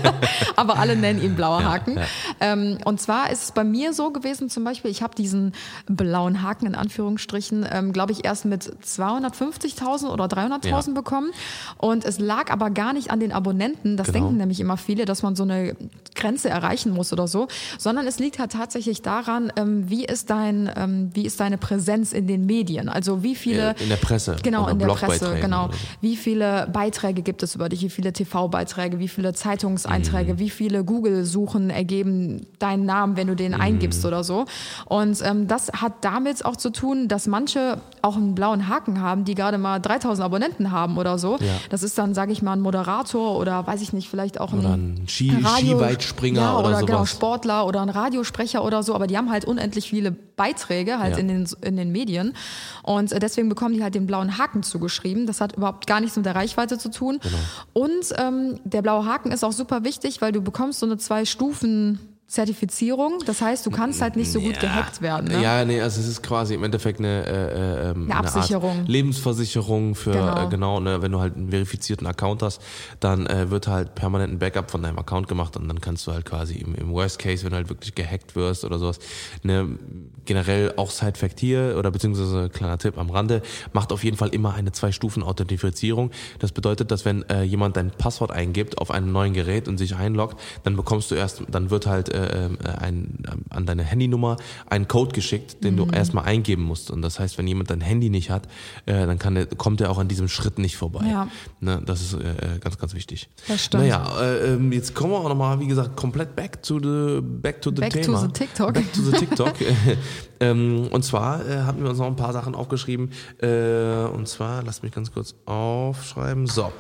[0.57, 1.99] Aber alle nennen ihn blauer Haken.
[2.41, 5.53] Ähm, und zwar ist es bei mir so gewesen, zum Beispiel, ich habe diesen
[5.87, 10.95] blauen Haken in Anführungsstrichen, ähm, glaube ich, erst mit 250.000 oder 300.000 Ja.
[10.95, 11.31] bekommen.
[11.79, 13.97] Und es lag aber gar nicht an den Abonnenten.
[13.97, 14.19] Das Genau.
[14.27, 15.77] denken nämlich immer viele, dass man so eine
[16.15, 17.49] Grenze erreichen muss oder so.
[17.79, 22.27] Sondern es liegt halt tatsächlich daran, ähm, wie, ist dein, wie ist deine Präsenz in
[22.27, 22.89] den Medien?
[22.89, 23.75] Also wie viele...
[23.81, 24.24] In der Presse.
[24.43, 25.65] Genau, oder in der Presse, genau.
[25.67, 25.79] oder so.
[26.01, 27.83] Wie viele Beiträge gibt es über dich?
[27.83, 28.99] Wie viele TV-Beiträge?
[28.99, 30.35] Wie viele Zeitungseinträge?
[30.35, 30.39] Mhm.
[30.39, 33.39] Wie viele Google-Suchen ergeben deinen Namen, wenn du Mhm.
[33.39, 34.45] den eingibst oder so?
[34.87, 39.25] Und ähm, das hat damit auch zu tun, dass manche auch einen blauen Haken haben,
[39.25, 41.37] die gerade mal 3000 Abonnenten haben oder so.
[41.41, 41.47] Ja.
[41.71, 44.59] Das ist dann, sage ich mal, ein Moderator oder weiß ich nicht, vielleicht auch ein,
[44.61, 47.11] Oder ein Ski- Radio- Skiweitspringer ja, oder genau, sowas.
[47.11, 51.19] Sportler oder ein Radiosprecher oder so, aber die haben halt unendlich viele Beiträge halt Ja.
[51.21, 52.35] in, den, in den Medien
[52.83, 55.27] und äh, deswegen bekommen die halt den blauen Haken zugeschrieben.
[55.27, 57.21] Das hat überhaupt gar nichts mit der Reichweite zu tun.
[57.23, 57.37] Genau.
[57.73, 61.25] Und ähm, der blaue Haken ist auch super wichtig, weil du bekommst so eine zwei
[61.25, 63.19] Stufen Zertifizierung.
[63.27, 65.29] Das heißt, du kannst halt nicht so gut gehackt werden.
[65.31, 65.43] Ne?
[65.43, 68.79] Ja, nee, also es ist quasi im Endeffekt eine, äh, ähm, Eine Absicherung.
[68.81, 70.35] Art Lebensversicherung für, Genau.
[70.35, 72.61] genau, äh, genau ne, wenn du halt einen verifizierten Account hast,
[73.01, 76.13] dann äh, wird halt permanent ein Backup von deinem Account gemacht und dann kannst du
[76.13, 78.99] halt quasi im, im Worst Case, wenn du halt wirklich gehackt wirst oder sowas,
[79.43, 79.79] ne,
[80.25, 83.43] generell auch Side-Fact hier oder beziehungsweise kleiner Tipp am Rande,
[83.75, 86.11] macht auf jeden Fall immer eine Zwei-Stufen-Authentifizierung.
[86.39, 89.95] Das bedeutet, dass wenn äh, jemand dein Passwort eingibt auf einem neuen Gerät und sich
[89.97, 92.49] einloggt, dann bekommst du erst, dann wird halt äh, äh,
[92.81, 94.37] ein, äh, an deine Handynummer
[94.69, 95.79] ein Code geschickt, den Mhm.
[95.79, 96.91] du erstmal eingeben musst.
[96.91, 98.47] Und das heißt, wenn jemand dein Handy nicht hat,
[98.87, 101.05] äh, dann kann der, kommt er auch an diesem Schritt nicht vorbei.
[101.11, 101.29] Ja.
[101.61, 102.19] Ne, das ist äh,
[102.57, 103.29] äh, ganz, ganz wichtig.
[103.49, 103.83] Das stimmt.
[103.85, 107.61] Naja, äh, ähm, jetzt kommen wir auch nochmal, wie gesagt, komplett back to the back
[107.63, 108.21] to the Back to Thema.
[108.21, 108.75] the TikTok.
[108.75, 109.55] Back to the TikTok.
[110.41, 113.11] ähm, und zwar äh, hatten wir uns noch ein paar Sachen aufgeschrieben.
[113.39, 116.47] Äh, und zwar, lasst mich ganz kurz aufschreiben.
[116.47, 116.73] So.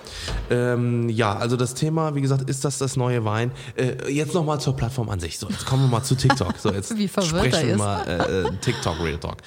[0.51, 3.53] Ähm, ja, also das Thema, wie gesagt, ist das das neue Wein?
[3.77, 5.38] Äh, jetzt nochmal zur Plattform an sich.
[5.38, 6.57] So, jetzt kommen wir mal zu TikTok.
[6.59, 9.38] So, jetzt Wie sprechen wir mal äh, äh, TikTok Real Talk.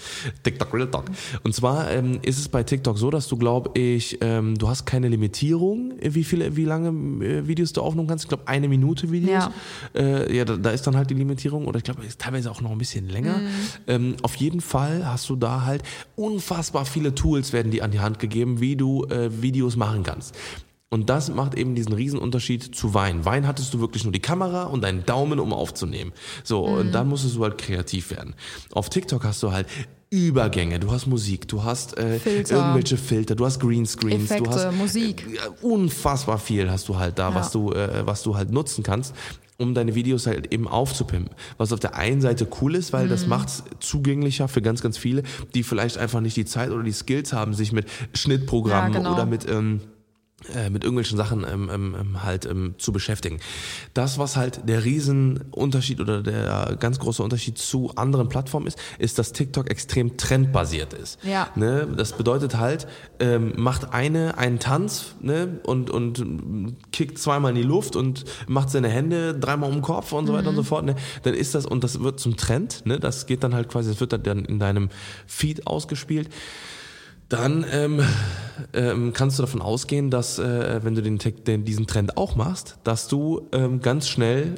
[0.44, 1.06] TikTok Real Talk.
[1.44, 4.86] Und zwar ähm, ist es bei TikTok so, dass du, glaube ich, ähm, du hast
[4.86, 8.26] keine Limitierung, äh, wie viele, wie lange äh, Videos du aufnehmen kannst.
[8.26, 9.28] Ich glaube, eine Minute Videos.
[9.32, 9.52] Ja.
[10.28, 12.72] Ja, da, da ist dann halt die Limitierung oder ich glaube, ist teilweise auch noch
[12.72, 13.38] ein bisschen länger.
[13.38, 13.97] Mhm.
[13.98, 15.84] Ähm, auf jeden Fall hast du da halt
[16.16, 20.36] unfassbar viele Tools werden dir an die Hand gegeben, wie du äh, Videos machen kannst.
[20.90, 23.26] Und das macht eben diesen Riesenunterschied zu Wein.
[23.26, 26.14] Wein hattest du wirklich nur die Kamera und deinen Daumen, um aufzunehmen.
[26.46, 26.74] So, Mhm.
[26.78, 28.36] und dann musstest du halt kreativ werden.
[28.72, 29.68] Auf TikTok hast du halt
[30.10, 32.56] Übergänge, du hast Musik, du hast äh, Filter.
[32.56, 35.28] irgendwelche Filter, du hast Greenscreens, du Effekte, hast Musik.
[35.36, 37.36] ja, unfassbar viel hast du halt da, Ja.
[37.36, 39.14] was du, äh, was du halt nutzen kannst,
[39.58, 41.36] um deine Videos halt eben aufzupimpen.
[41.58, 43.10] Was auf der einen Seite cool ist, weil Mhm.
[43.10, 45.24] das macht es zugänglicher für ganz, ganz viele,
[45.54, 49.14] die vielleicht einfach nicht die Zeit oder die Skills haben, sich mit Schnittprogrammen Ja, genau.
[49.14, 49.97] oder mit ähm, äh,
[50.70, 53.40] mit irgendwelchen Sachen ähm, ähm, halt ähm, zu beschäftigen.
[53.96, 59.18] Das, was halt der Riesenunterschied oder der ganz große Unterschied zu anderen Plattformen ist, ist,
[59.18, 61.18] dass TikTok extrem trendbasiert ist.
[61.24, 61.50] Ja.
[61.56, 61.88] Ne?
[61.98, 62.88] Das bedeutet halt,
[63.20, 65.60] ähm, macht eine einen Tanz ne?
[65.64, 70.14] und, und kickt zweimal in die Luft und macht seine Hände dreimal um den Kopf
[70.14, 70.86] und so weiter und so fort.
[70.86, 70.96] Ne?
[71.24, 73.00] Dann ist das, und das wird zum Trend, ne?
[73.00, 74.90] das geht dann halt quasi, das wird dann in deinem
[75.26, 76.30] Feed ausgespielt
[77.30, 78.02] dann ähm,
[78.74, 82.78] ähm, kannst du davon ausgehen, dass äh, wenn du den, den, diesen Trend auch machst,
[82.84, 84.56] dass du ähm, ganz schnell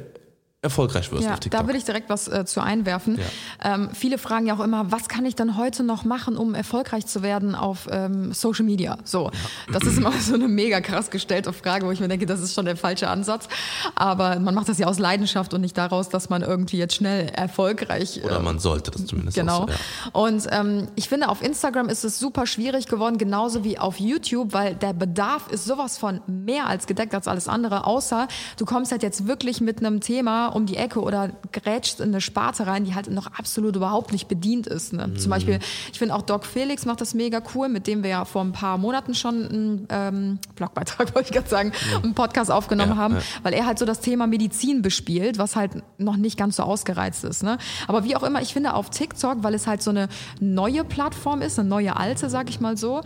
[0.62, 1.62] erfolgreich wirst Ja, auf TikTok.
[1.62, 3.18] da will ich direkt was äh, zu einwerfen.
[3.62, 3.74] Ja.
[3.74, 7.06] Ähm, viele fragen ja auch immer, was kann ich dann heute noch machen, um erfolgreich
[7.06, 8.98] zu werden auf ähm, Social Media?
[9.04, 9.30] So,
[9.72, 12.52] das ist immer so eine mega krass gestellte Frage, wo ich mir denke, das ist
[12.54, 13.48] schon der falsche Ansatz.
[13.94, 17.30] Aber man macht das ja aus Leidenschaft und nicht daraus, dass man irgendwie jetzt schnell
[17.30, 19.62] erfolgreich Oder äh, man sollte das zumindest Genau.
[19.62, 19.74] so, ja.
[20.12, 24.52] Und ähm, ich finde, auf Instagram ist es super schwierig geworden, genauso wie auf YouTube,
[24.52, 28.92] weil der Bedarf ist sowas von mehr als gedeckt als alles andere, außer du kommst
[28.92, 32.84] halt jetzt wirklich mit einem Thema um die Ecke oder grätschst in eine Sparte rein,
[32.84, 34.92] die halt noch absolut überhaupt nicht bedient ist.
[34.92, 35.06] Ne?
[35.08, 35.18] Mhm.
[35.18, 35.58] Zum Beispiel,
[35.92, 38.52] ich finde auch Doc Felix macht das mega cool, mit dem wir ja vor ein
[38.52, 43.14] paar Monaten schon einen ähm, Blogbeitrag, wollte ich gerade sagen, einen Podcast aufgenommen Ja, haben,
[43.14, 43.22] ja.
[43.42, 47.24] weil er halt so das Thema Medizin bespielt, was halt noch nicht ganz so ausgereizt
[47.24, 47.42] ist.
[47.42, 47.58] Ne?
[47.86, 50.08] Aber wie auch immer, ich finde auf TikTok, weil es halt so eine
[50.40, 53.00] neue Plattform ist, eine neue alte, sag ich mal so,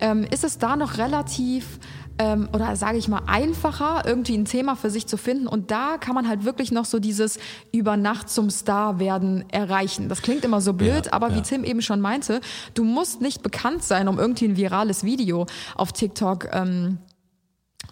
[0.00, 1.78] ähm, ist es da noch relativ
[2.20, 5.46] ähm, oder sage ich mal einfacher, irgendwie ein Thema für sich zu finden.
[5.46, 7.38] Und da kann man halt wirklich noch so dieses
[7.72, 10.10] über Nacht zum Star werden erreichen.
[10.10, 11.40] Das klingt immer so blöd, Ja, aber wie ja.
[11.40, 12.42] Tim eben schon meinte,
[12.74, 16.98] du musst nicht bekannt sein, um irgendwie ein virales Video auf TikTok ähm,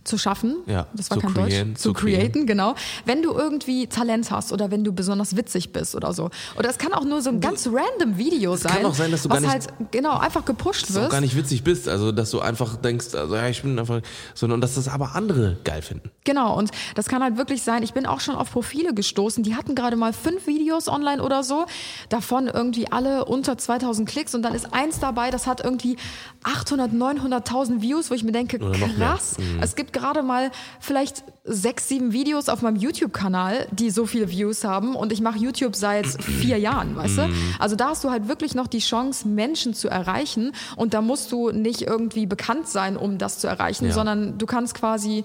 [0.04, 0.56] zu schaffen.
[0.66, 1.80] Ja, das war zu kein createn, Deutsch.
[1.82, 2.46] Zu zu createn.
[2.46, 2.74] genau.
[3.04, 6.30] Wenn du irgendwie Talent hast oder wenn du besonders witzig bist oder so.
[6.56, 8.72] Oder es kann auch nur so ein ganz random Video sein.
[8.72, 11.02] kann auch sein, dass du was gar nicht- halt genau einfach gepusht dass du auch
[11.02, 11.10] wirst.
[11.12, 14.00] gar nicht witzig bist, also dass du einfach denkst, also ja, ich bin einfach,
[14.34, 16.10] sondern dass das aber andere geil finden.
[16.24, 19.56] Genau, und das kann halt wirklich sein, ich bin auch schon auf Profile gestoßen, die
[19.56, 21.66] hatten gerade mal fünf Videos online oder so,
[22.08, 25.96] davon irgendwie alle unter 2000 Klicks und dann ist eins dabei, das hat irgendwie
[26.44, 32.12] 800, 900.000 Views, wo ich mir denke, krass, es gibt gerade mal vielleicht sechs, sieben
[32.12, 36.58] Videos auf meinem YouTube-Kanal, die so viele Views haben und ich mache YouTube seit vier
[36.58, 37.30] Jahren, weißt du?
[37.58, 41.32] Also da hast du halt wirklich noch die Chance, Menschen zu erreichen und da musst
[41.32, 43.92] du nicht irgendwie bekannt sein, um das zu erreichen, Ja.
[43.92, 45.24] sondern du kannst quasi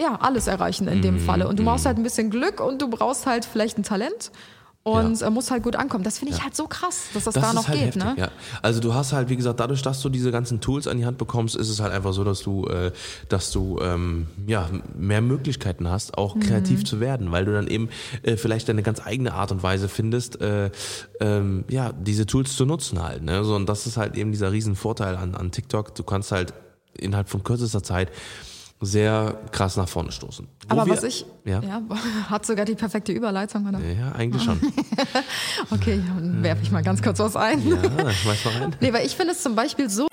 [0.00, 1.48] ja, alles erreichen in dem Falle.
[1.48, 4.30] Und du brauchst halt ein bisschen Glück und du brauchst halt vielleicht ein Talent
[4.84, 5.28] und Ja.
[5.30, 6.02] musst halt gut ankommen.
[6.04, 8.14] Das finde ich halt so krass, dass das, Das da noch halt geht, heftig, ne?
[8.16, 8.28] ja.
[8.62, 11.18] Also du hast halt, wie gesagt, dadurch, dass du diese ganzen Tools an die Hand
[11.18, 12.92] bekommst, ist es halt einfach so, dass du, äh,
[13.28, 16.40] dass du ähm, ja mehr Möglichkeiten hast, auch Mhm.
[16.40, 17.90] kreativ zu werden, weil du dann eben
[18.22, 20.70] äh, vielleicht deine ganz eigene Art und Weise findest, äh,
[21.20, 23.22] ähm, ja, diese Tools zu nutzen halt.
[23.22, 23.44] Ne?
[23.44, 25.94] So, und das ist halt eben dieser riesen Vorteil an, an TikTok.
[25.96, 26.54] Du kannst halt
[26.96, 28.10] innerhalb von kürzester Zeit
[28.80, 30.46] sehr krass nach vorne stoßen.
[30.68, 31.82] Wo Aber wir- was ich, Ja, ja.
[32.30, 33.78] hat sogar die perfekte Überleitung, oder?
[33.80, 34.60] ja eigentlich schon.
[35.70, 37.66] Okay, dann werfe ich mal ganz kurz was ein.
[37.66, 38.76] Ja, schmeiß mal rein.
[38.80, 40.06] Nee, weil ich finde es zum Beispiel so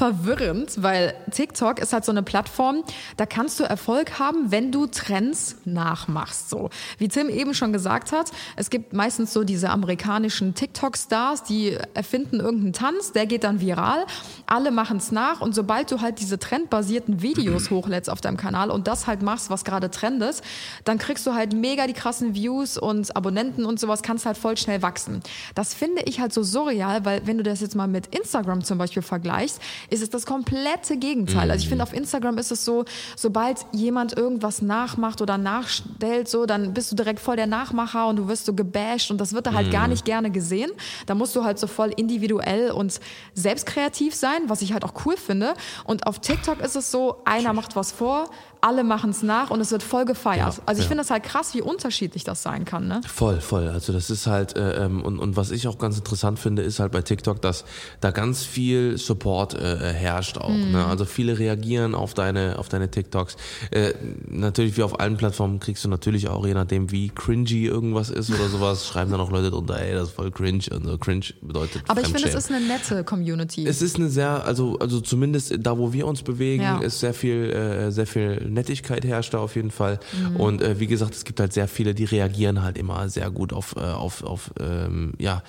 [0.00, 2.84] verwirrend, weil TikTok ist halt so eine Plattform,
[3.18, 6.48] da kannst du Erfolg haben, wenn du Trends nachmachst.
[6.48, 11.76] So wie Tim eben schon gesagt hat, es gibt meistens so diese amerikanischen TikTok-Stars, die
[11.92, 14.06] erfinden irgendeinen Tanz, der geht dann viral,
[14.46, 18.70] alle machen es nach und sobald du halt diese trendbasierten Videos hochlädst auf deinem Kanal
[18.70, 20.42] und das halt machst, was gerade Trend ist,
[20.84, 24.56] dann kriegst du halt mega die krassen Views und Abonnenten und sowas, kannst halt voll
[24.56, 25.20] schnell wachsen.
[25.54, 28.78] Das finde ich halt so surreal, weil wenn du das jetzt mal mit Instagram zum
[28.78, 31.50] Beispiel vergleichst, ist es das komplette Gegenteil.
[31.50, 32.84] Also ich finde auf Instagram ist es so,
[33.16, 38.16] sobald jemand irgendwas nachmacht oder nachstellt, so, dann bist du direkt voll der Nachmacher und
[38.16, 40.70] du wirst so gebasht und das wird da halt gar nicht gerne gesehen.
[41.06, 43.00] Da musst du halt so voll individuell und
[43.34, 45.54] selbstkreativ sein, was ich halt auch cool finde.
[45.84, 49.60] Und auf TikTok ist es so, einer macht was vor, alle machen es nach und
[49.60, 50.56] es wird voll gefeiert.
[50.56, 50.88] Ja, also ich ja.
[50.88, 52.88] finde das halt krass, wie unterschiedlich das sein kann.
[52.88, 53.00] Ne?
[53.06, 53.68] Voll, voll.
[53.68, 56.80] Also das ist halt, äh, ähm, und, und was ich auch ganz interessant finde, ist
[56.80, 57.64] halt bei TikTok, dass
[58.00, 60.50] da ganz viel Support äh, herrscht auch.
[60.50, 60.72] Mhm.
[60.72, 60.86] Ne?
[60.86, 63.36] Also viele reagieren auf deine, auf deine TikToks.
[63.70, 63.94] Äh,
[64.28, 68.30] natürlich, wie auf allen Plattformen, kriegst du natürlich auch, je nachdem, wie cringy irgendwas ist
[68.30, 70.64] oder sowas, schreiben dann auch Leute drunter, ey, das ist voll cringe.
[70.70, 73.66] Und so cringe bedeutet Aber ich finde, es ist eine nette Community.
[73.66, 76.80] Es ist eine sehr, also, also zumindest da, wo wir uns bewegen, Ja.
[76.80, 79.98] ist sehr viel, äh, sehr viel Nettigkeit herrscht da auf jeden Fall.
[80.12, 80.36] Mhm.
[80.36, 83.52] Und äh, wie gesagt, es gibt halt sehr viele, die reagieren halt immer sehr gut
[83.52, 85.42] auf, äh, auf, auf ähm, ja,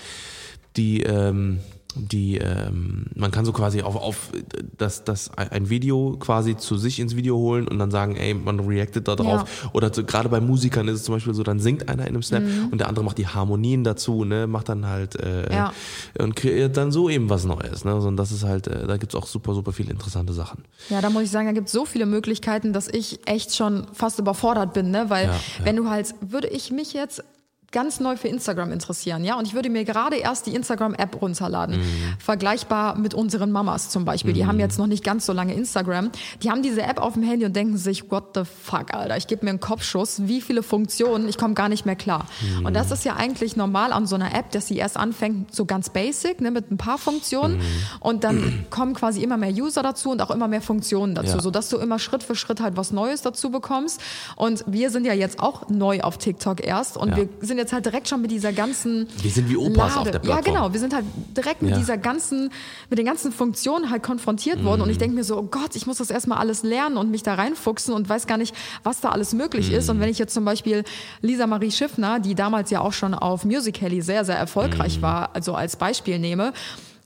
[0.77, 1.59] die, ähm,
[1.95, 4.31] die, ähm, man kann so quasi auf, auf
[4.77, 8.59] das, das ein Video quasi zu sich ins Video holen und dann sagen, ey, man
[8.61, 9.69] reactet da drauf.
[9.73, 12.23] Oder so, gerade bei Musikern ist es zum Beispiel so, dann singt einer in einem
[12.23, 15.51] Snap und der andere macht die Harmonien dazu, ne, macht dann halt äh, Mhm.
[15.51, 15.73] Ja.
[16.19, 17.83] und kreiert dann so eben was Neues.
[17.83, 17.95] Ne?
[17.95, 20.63] Und das ist halt, äh, da gibt's auch super, super viele interessante Sachen.
[20.89, 23.87] Ja, da muss ich sagen, da gibt es so viele Möglichkeiten, dass ich echt schon
[23.93, 25.05] fast überfordert bin, ne?
[25.09, 25.39] Weil Ja, ja.
[25.65, 27.23] wenn du halt, würde ich mich jetzt
[27.71, 31.77] ganz neu für Instagram interessieren, ja, und ich würde mir gerade erst die Instagram-App runterladen,
[31.79, 31.83] Mhm.
[32.19, 36.11] vergleichbar mit unseren Mamas zum Beispiel, die haben jetzt noch nicht ganz so lange Instagram,
[36.43, 39.27] die haben diese App auf dem Handy und denken sich, what the fuck, Alter, ich
[39.27, 42.25] gebe mir einen Kopfschuss, wie viele Funktionen, ich komme gar nicht mehr klar.
[42.59, 42.65] Mhm.
[42.65, 45.65] Und das ist ja eigentlich normal an so einer App, dass sie erst anfängt, so
[45.65, 47.61] ganz basic, ne, mit ein paar Funktionen Mhm.
[47.99, 51.41] und dann kommen quasi immer mehr User dazu und auch immer mehr Funktionen dazu, Ja.
[51.41, 54.01] so dass du immer Schritt für Schritt halt was Neues dazu bekommst.
[54.35, 57.17] Und wir sind ja jetzt auch neu auf TikTok erst und Ja.
[57.17, 60.13] wir sind jetzt halt direkt schon mit dieser ganzen Wir sind wie Opas auf der
[60.13, 60.53] Ja, Plattform.
[60.55, 60.73] genau.
[60.73, 61.05] Wir sind halt
[61.37, 61.77] direkt mit Ja.
[61.77, 62.51] dieser ganzen,
[62.89, 64.81] mit den ganzen Funktionen halt konfrontiert worden.
[64.81, 64.91] Und Mhm.
[64.91, 67.35] ich denke mir so, oh Gott, ich muss das erstmal alles lernen und mich da
[67.35, 69.89] reinfuchsen und weiß gar nicht, was da alles möglich ist.
[69.89, 70.01] Und Mhm.
[70.01, 70.83] wenn ich jetzt zum Beispiel
[71.21, 75.01] Lisa Marie Schiffner, die damals ja auch schon auf Musical.ly sehr, sehr erfolgreich Mhm.
[75.03, 76.53] war, also als Beispiel nehme,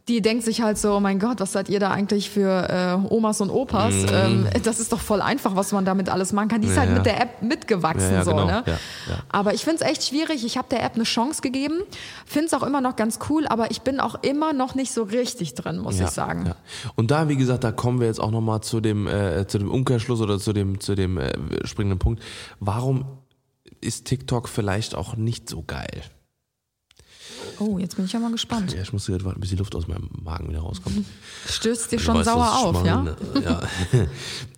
[0.07, 3.13] die denkt sich halt so, oh mein Gott, was seid ihr da eigentlich für äh,
[3.13, 3.93] Omas und Opas?
[4.11, 6.61] Ähm, das ist doch voll einfach, was man damit alles machen kann.
[6.61, 6.75] Die ist Mhm.
[6.75, 6.95] Ja, halt ja.
[6.97, 8.13] mit der App mitgewachsen.
[8.13, 8.45] Ja, so, genau.
[8.45, 8.63] ne?
[9.29, 10.45] Aber ich finde es echt schwierig.
[10.45, 11.81] Ich habe der App eine Chance gegeben,
[12.25, 15.03] finde es auch immer noch ganz cool, aber ich bin auch immer noch nicht so
[15.03, 16.53] richtig drin, muss ich sagen.
[16.95, 19.71] Und da, wie gesagt, da kommen wir jetzt auch nochmal zu dem, äh, zu dem
[19.71, 22.21] Umkehrschluss oder zu dem, zu dem äh, springenden Punkt.
[22.59, 23.05] Warum
[23.81, 26.03] ist TikTok vielleicht auch nicht so geil?
[27.59, 28.73] Oh, jetzt bin ich ja mal gespannt.
[28.73, 31.05] Ja, ich muss jetzt warten, bis die Luft aus meinem Magen wieder rauskommt.
[31.47, 33.15] Stößt dir schon weißt, sauer auf, ja?
[33.43, 33.61] Ja.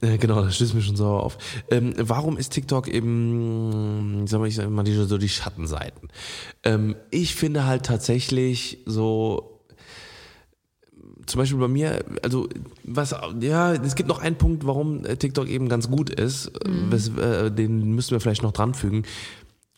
[0.01, 1.37] Äh, genau, das stößt mir schon sauer auf.
[1.71, 6.09] Ähm, warum ist TikTok eben, sag mal, ich sag mal, die, so die Schattenseiten?
[6.63, 9.63] Ähm, ich finde halt tatsächlich so,
[11.25, 12.47] zum Beispiel bei mir, also
[12.83, 16.91] was, ja, es gibt noch einen Punkt, warum äh, TikTok eben ganz gut ist, Mhm.
[16.91, 19.03] wes, äh, den müssen wir vielleicht noch dran fügen.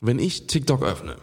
[0.02, 1.16] Wenn ich TikTok öffne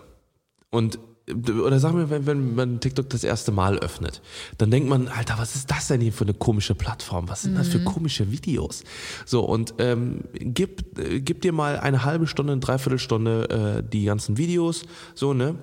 [0.70, 4.22] und oder sagen wir, wenn, wenn man TikTok das erste Mal öffnet,
[4.58, 7.28] dann denkt man, Alter, was ist das denn hier für eine komische Plattform?
[7.28, 8.84] Was sind das für komische Videos?
[9.24, 14.04] So, und ähm, gib, äh, gib dir mal eine halbe Stunde, eine Dreiviertelstunde äh, die
[14.04, 14.84] ganzen Videos,
[15.14, 15.56] so, ne?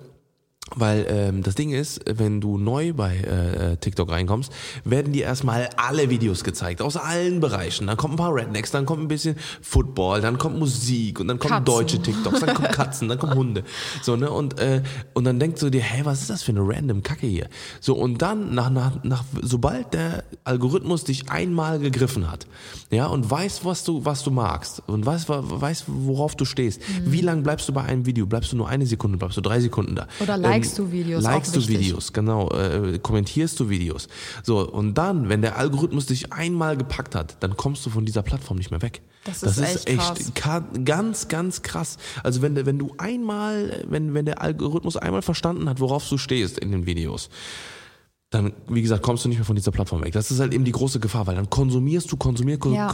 [0.76, 4.52] Weil ähm, das Ding ist, wenn du neu bei äh, TikTok reinkommst,
[4.86, 7.86] werden dir erstmal alle Videos gezeigt, aus allen Bereichen.
[7.86, 11.38] Dann kommt ein paar Rednecks, dann kommt ein bisschen Football, dann kommt Musik und dann
[11.38, 11.66] kommen Katzen.
[11.66, 13.64] deutsche TikToks, dann kommen Katzen, dann kommen Hunde.
[14.02, 14.32] So, ne?
[14.32, 14.82] Und, äh,
[15.14, 17.50] und dann denkst du dir, hey, was ist das für eine random Kacke hier?
[17.80, 22.48] So, und dann, nach, nach, nach, sobald der Algorithmus dich einmal gegriffen hat,
[22.90, 26.82] ja, und weiß, was du, was du magst und weiß, wa- weiß worauf du stehst,
[26.84, 27.12] Mhm.
[27.12, 28.26] wie lang bleibst du bei einem Video?
[28.26, 30.08] Bleibst du nur eine Sekunde, bleibst du drei Sekunden da?
[30.20, 31.68] Oder likest du Videos, Likest du.
[31.68, 32.50] Videos, genau.
[32.52, 34.08] Äh, kommentierst du Videos.
[34.44, 38.22] So, und dann, wenn der Algorithmus dich einmal gepackt hat, dann kommst du von dieser
[38.24, 39.02] Plattform nicht mehr weg.
[39.26, 40.32] Das ist echt krass.
[40.36, 41.98] ka- ganz, ganz krass.
[42.24, 46.18] Also wenn, du- wenn du einmal, wenn, wenn der Algorithmus einmal verstanden hat, worauf du
[46.18, 47.30] stehst in den Videos,
[48.32, 50.12] dann, wie gesagt, kommst du nicht mehr von dieser Plattform weg.
[50.14, 52.88] Das ist halt eben die große Gefahr, weil dann konsumierst du, konsumierst, kon- Ja.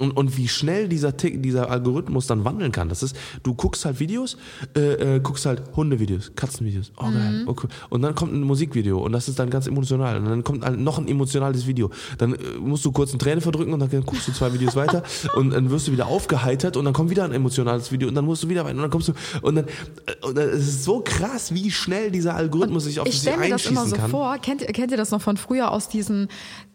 [0.00, 2.88] Und, und wie schnell dieser, Tick, dieser Algorithmus dann wandeln kann.
[2.88, 4.36] Das ist, du guckst halt Videos,
[4.76, 6.92] äh, äh, guckst halt Hundevideos, Katzenvideos.
[6.98, 7.42] Oh geil.
[7.46, 7.66] Okay.
[7.90, 10.18] Und dann kommt ein Musikvideo und das ist dann ganz emotional.
[10.18, 11.90] Und dann kommt ein, noch ein emotionales Video.
[12.16, 15.02] Dann äh, musst du kurz eine Träne verdrücken und dann guckst du zwei Videos weiter
[15.34, 18.24] und dann wirst du wieder aufgeheitert und dann kommt wieder ein emotionales Video und dann
[18.24, 20.84] musst du wieder weiter und dann kommst du und dann, äh, und dann es ist
[20.84, 23.96] so krass, wie schnell dieser Algorithmus sich auf ich dich stelle mir das immer einschießen
[23.96, 24.10] so kann.
[24.12, 24.38] vor.
[24.38, 26.28] Kennt, kennt ihr das noch von früher aus diesen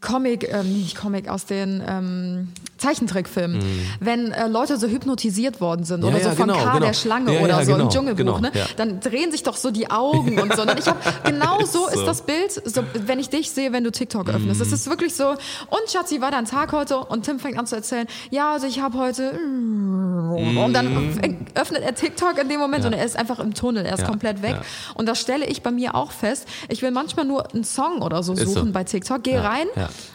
[0.04, 3.62] Comic, ähm, nicht Comic, aus den ähm, Zeichentrickfilmen?
[4.00, 6.04] Wenn äh, Leute so hypnotisiert worden sind.
[6.04, 6.74] Ja, oder so ja, von genau, K.
[6.74, 6.86] genau.
[6.86, 8.52] der Schlange Ja, oder so genau, im Dschungelbuch, genau, ne?
[8.78, 10.64] dann drehen sich doch so die Augen und so.
[10.64, 12.06] Und ich habe genau so ist so.
[12.06, 14.62] das Bild, so, wenn ich dich sehe, wenn du TikTok öffnest.
[14.62, 16.98] Es ist wirklich so, und Schatzi, war dein Tag heute?
[17.00, 19.34] Und Tim fängt an zu erzählen, ja, also ich habe heute
[20.14, 22.90] und dann fängt- öffnet er TikTok in dem Moment Ja.
[22.90, 24.52] und er ist einfach im Tunnel, er ist Ja, komplett weg.
[24.56, 24.62] ja.
[24.96, 26.48] Und das stelle ich bei mir auch fest.
[26.70, 28.72] Ich will manchmal nur einen Song oder so suchen so.
[28.72, 29.68] bei TikTok, gehe rein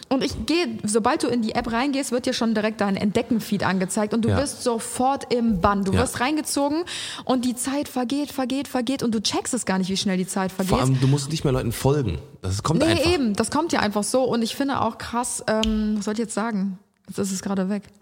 [0.09, 3.63] und ich gehe, sobald du in die App reingehst, wird dir schon direkt dein Entdecken-Feed
[3.63, 5.83] angezeigt und du bist sofort im Bann.
[5.83, 6.83] Du wirst reingezogen
[7.25, 10.27] und die Zeit vergeht, vergeht, vergeht und du checkst es gar nicht, wie schnell die
[10.27, 10.69] Zeit vergeht.
[10.69, 12.17] Vor allem, du musst nicht mehr Leuten folgen.
[12.41, 13.11] Das kommt nee, einfach.
[13.11, 16.19] eben, das kommt ja einfach so und ich finde auch krass, ähm, was soll ich
[16.19, 16.79] jetzt sagen?
[17.09, 17.83] Jetzt ist es gerade weg.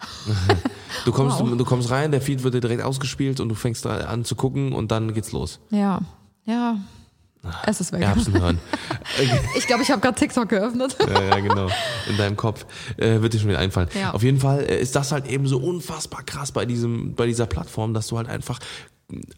[1.05, 1.55] Du kommst, Wow.
[1.57, 4.73] du kommst rein, der Feed wird dir direkt ausgespielt und du fängst an zu gucken
[4.73, 5.59] und dann geht's los.
[5.69, 6.01] Ja,
[6.45, 6.77] ja.
[7.65, 8.01] Es ist weg.
[8.01, 8.59] Erbsenhören.
[9.57, 10.97] Ich glaube, ich habe gerade TikTok geöffnet.
[11.07, 11.69] ja, ja, genau.
[12.09, 12.65] In deinem Kopf.
[12.97, 13.87] Äh, wird dir schon wieder einfallen.
[13.99, 14.11] Ja.
[14.11, 17.45] Auf jeden Fall äh, ist das halt eben so unfassbar krass bei diesem, bei dieser
[17.45, 18.59] Plattform, dass du halt einfach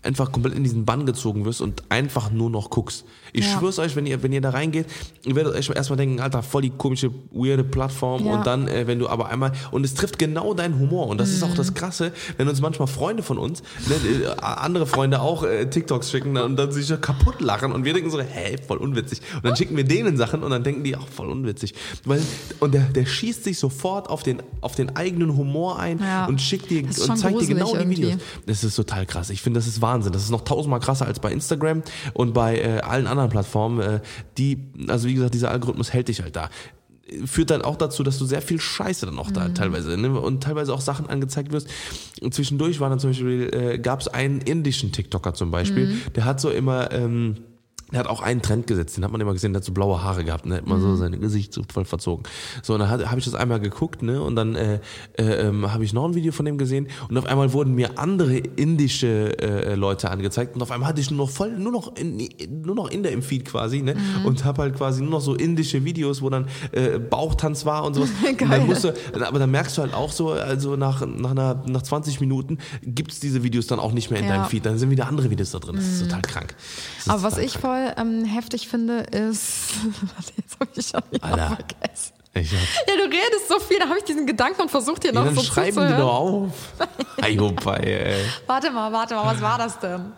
[0.02, 3.06] einfach komplett in diesen Bann gezogen wirst und einfach nur noch guckst.
[3.34, 3.60] Ich Ja.
[3.60, 4.88] schwör's euch, wenn ihr, wenn ihr da reingeht,
[5.26, 8.34] ihr werdet euch erstmal denken, Alter, voll die komische, weirde Plattform Ja.
[8.34, 11.30] und dann, äh, wenn du aber einmal, und es trifft genau deinen Humor und das
[11.30, 11.56] ist auch Mhm.
[11.56, 16.10] das Krasse, wenn uns manchmal Freunde von uns, ne, äh, andere Freunde auch äh, TikToks
[16.10, 19.22] schicken und dann sich kaputt lachen und wir denken so, hey, voll unwitzig.
[19.36, 21.76] Und dann schicken wir denen Sachen und dann denken die auch voll unwitzig.
[22.06, 22.24] Weil,
[22.60, 26.26] und der, der schießt sich sofort auf den, auf den eigenen Humor ein Ja.
[26.26, 28.10] und schickt dir und zeigt dir genau die gruselig Videos.
[28.14, 28.26] irgendwie.
[28.48, 29.30] Das ist total krass.
[29.30, 30.14] Ich finde, das ist Wahnsinn.
[30.14, 31.84] Das ist noch tausendmal krasser als bei Instagram
[32.14, 33.80] und bei äh, allen anderen Plattformen.
[33.80, 34.00] Äh,
[34.38, 36.50] die, also wie gesagt, dieser Algorithmus hält dich halt da.
[37.26, 40.20] Führt dann auch dazu, dass du sehr viel Scheiße dann auch da teilweise ne?
[40.20, 41.68] und teilweise auch Sachen angezeigt wirst.
[42.22, 46.26] Und zwischendurch war dann zum Beispiel, äh, gab es einen indischen TikToker zum Beispiel, der
[46.26, 46.92] hat so immer.
[46.92, 47.38] Ähm,
[47.92, 50.04] der hat auch einen Trend gesetzt, den hat man immer gesehen, der hat so blaue
[50.04, 50.56] Haare gehabt, ne?
[50.56, 52.24] hat immer so sein Gesicht so voll verzogen.
[52.64, 54.22] So, und dann habe ich das einmal geguckt, ne?
[54.22, 54.80] Und dann äh,
[55.18, 57.98] äh, ähm, habe ich noch ein Video von dem gesehen und auf einmal wurden mir
[57.98, 61.96] andere indische äh, Leute angezeigt und auf einmal hatte ich nur noch voll, nur noch
[61.96, 62.28] in,
[62.64, 63.96] nur noch in der im Feed quasi, ne?
[64.24, 67.94] Und habe halt quasi nur noch so indische Videos, wo dann äh, Bauchtanz war und
[67.96, 68.10] sowas.
[68.30, 68.50] Und Geil.
[68.50, 68.94] dann musst du,
[69.26, 73.20] aber dann merkst du halt auch so, also nach, nach, einer, nach 20 Minuten gibt's
[73.20, 74.36] diese Videos dann auch nicht mehr in Ja.
[74.38, 74.66] deinem Feed.
[74.66, 75.76] Dann sind wieder andere Videos da drin.
[75.76, 76.56] Das ist total krank.
[76.98, 79.72] Das Aber was ich voll ähm, heftig finde, ist.
[80.16, 81.58] Warte, jetzt habe ich schon wieder Alter.
[81.58, 82.14] vergessen.
[82.36, 85.36] Ja, du redest so viel, da habe ich diesen Gedanken und versucht ja, noch dann
[85.36, 85.98] so schreiben die zuzuhören.
[86.00, 86.74] doch auf.
[87.22, 88.26] Ayopai, ey.
[88.46, 90.12] Warte mal, warte mal, was war das denn?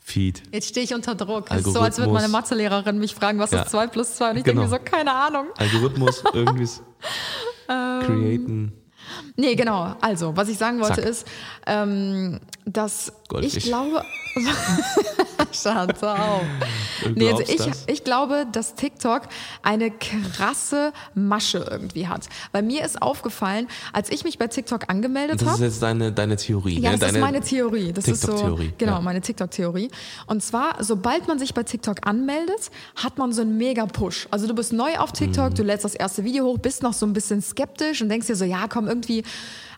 [0.00, 0.42] Feed.
[0.52, 1.46] Jetzt stehe ich unter Druck.
[1.50, 3.62] Es ist so, als würde meine Mathelehrerin mich fragen, was Ja.
[3.62, 4.30] ist 2 plus 2?
[4.32, 4.62] Und ich Genau.
[4.62, 5.46] denke mir so, keine Ahnung.
[5.56, 6.68] Algorithmus, irgendwie.
[7.68, 8.00] Ähm.
[8.04, 8.72] createn.
[9.36, 9.94] Nee, genau.
[10.00, 11.04] Also, was ich sagen wollte Zack.
[11.04, 11.26] ist,
[11.66, 13.56] ähm, dass Goldfisch.
[13.56, 14.04] ich glaube.
[15.52, 16.42] Schatz, auf.
[17.14, 17.84] Nee, also ich, das?
[17.86, 19.22] ich glaube, dass TikTok
[19.62, 22.28] eine krasse Masche irgendwie hat.
[22.52, 25.64] Weil mir ist aufgefallen, als ich mich bei TikTok angemeldet Das ist habe.
[25.64, 26.78] jetzt deine, deine Theorie.
[26.80, 26.98] Ja, ne?
[26.98, 27.92] das deine ist meine Theorie.
[27.92, 29.00] Das ist so, TikTok-Theorie, genau, ja.
[29.00, 29.90] meine TikTok-Theorie.
[30.26, 34.28] Und zwar, sobald man sich bei TikTok anmeldet, hat man so einen mega Push.
[34.30, 35.54] Also du bist neu auf TikTok, Mhm.
[35.56, 38.36] du lädst das erste Video hoch, bist noch so ein bisschen skeptisch und denkst dir
[38.36, 39.24] so, ja, komm, irgendwie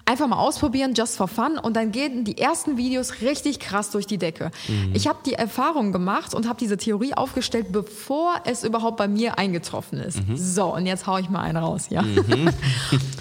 [0.06, 1.58] einfach mal ausprobieren, just for fun.
[1.58, 4.50] Und dann gehen die ersten Videos richtig krass durch die Decke.
[4.68, 4.92] Mhm.
[4.94, 9.38] Ich habe die Erfahrung gemacht und habe diese Theorie aufgestellt, bevor es überhaupt bei mir
[9.38, 10.26] eingetroffen ist.
[10.26, 10.36] Mhm.
[10.36, 12.04] So, und jetzt hau ich mal einen raus, ja.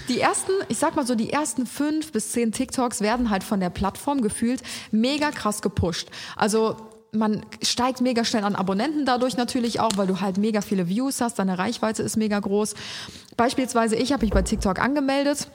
[0.09, 3.61] Die ersten, ich sag mal so, die ersten fünf bis zehn TikToks werden halt von
[3.61, 4.61] der Plattform gefühlt
[4.91, 6.09] mega krass gepusht.
[6.35, 6.75] Also
[7.13, 11.21] man steigt mega schnell an Abonnenten dadurch natürlich auch, weil du halt mega viele Views
[11.21, 12.73] hast, deine Reichweite ist mega groß.
[13.37, 15.47] Beispielsweise ich habe mich bei TikTok angemeldet.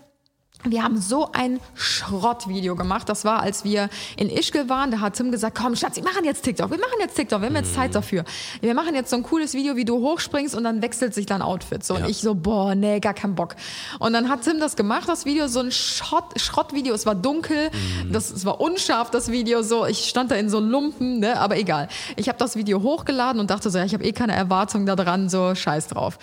[0.65, 3.09] Wir haben so ein Schrottvideo gemacht.
[3.09, 4.91] Das war, als wir in Ischgl waren.
[4.91, 6.71] Da hat Tim gesagt, komm Schatz, wir machen jetzt TikTok.
[6.71, 7.41] Wir machen jetzt TikTok.
[7.41, 8.25] Wir haben jetzt Zeit dafür.
[8.61, 11.43] Wir machen jetzt so ein cooles Video, wie du hochspringst und dann wechselt sich dein
[11.43, 11.85] Outfit.
[11.85, 12.05] So, Ja.
[12.05, 13.55] und ich so, boah, nee, gar keinen Bock.
[14.01, 16.93] Und dann hat Tim das gemacht, das Video, so ein Schrott, Schrottvideo.
[16.93, 17.71] Es war dunkel,
[18.11, 19.63] das, es war unscharf, das Video.
[19.63, 21.87] So, ich stand da in so Lumpen, ne, aber egal.
[22.17, 24.97] Ich habe das Video hochgeladen und dachte so, ja, ich habe eh keine Erwartung da
[24.97, 26.19] dran, so scheiß drauf.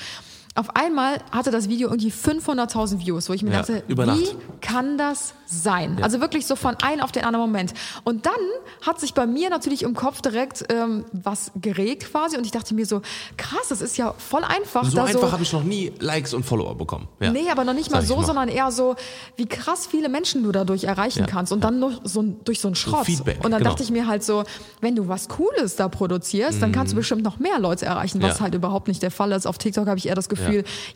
[0.55, 4.27] Auf einmal hatte das Video irgendwie 500.000 Views, wo ich mir Ja, dachte, wie
[4.61, 5.99] kann das sein?
[6.01, 7.73] Also wirklich so von einem auf den anderen Moment.
[8.05, 8.33] Und dann
[8.81, 12.73] hat sich bei mir natürlich im Kopf direkt ähm, was geregt quasi und ich dachte
[12.73, 13.01] mir so,
[13.37, 14.85] krass, das ist ja voll einfach.
[14.85, 17.07] So einfach so, habe ich noch nie Likes und Follower bekommen.
[17.19, 17.31] Ja.
[17.31, 18.95] Nee, aber noch nicht mal so, sondern eher so,
[19.35, 22.69] wie krass viele Menschen du dadurch erreichen Ja, kannst und dann noch so durch so
[22.69, 23.05] einen Schrott.
[23.05, 23.71] Feedback, und dann genau.
[23.71, 24.43] dachte ich mir halt so,
[24.79, 28.35] wenn du was Cooles da produzierst, dann kannst du bestimmt noch mehr Leute erreichen, was
[28.35, 28.37] Mhm.
[28.37, 28.39] Ja.
[28.39, 29.45] halt überhaupt nicht der Fall ist.
[29.45, 30.44] Auf TikTok habe ich eher das Gefühl,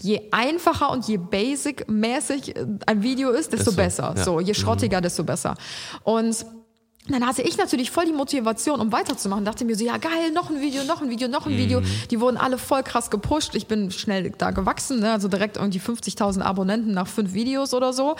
[0.02, 2.54] je einfacher und je basic-mäßig
[2.86, 4.14] ein Video ist, desto Desto, besser.
[4.18, 4.24] ja.
[4.24, 5.56] So, je schrottiger, desto besser.
[6.04, 6.46] Und
[7.08, 9.44] dann hatte ich natürlich voll die Motivation, um weiterzumachen.
[9.44, 11.82] Dachte mir so, ja geil, noch ein Video, noch ein Video, noch ein Video.
[12.12, 13.56] Die wurden alle voll krass gepusht.
[13.56, 15.12] Ich bin schnell da gewachsen, ne?
[15.14, 18.16] also direkt irgendwie 50.000 Abonnenten nach fünf Videos oder so.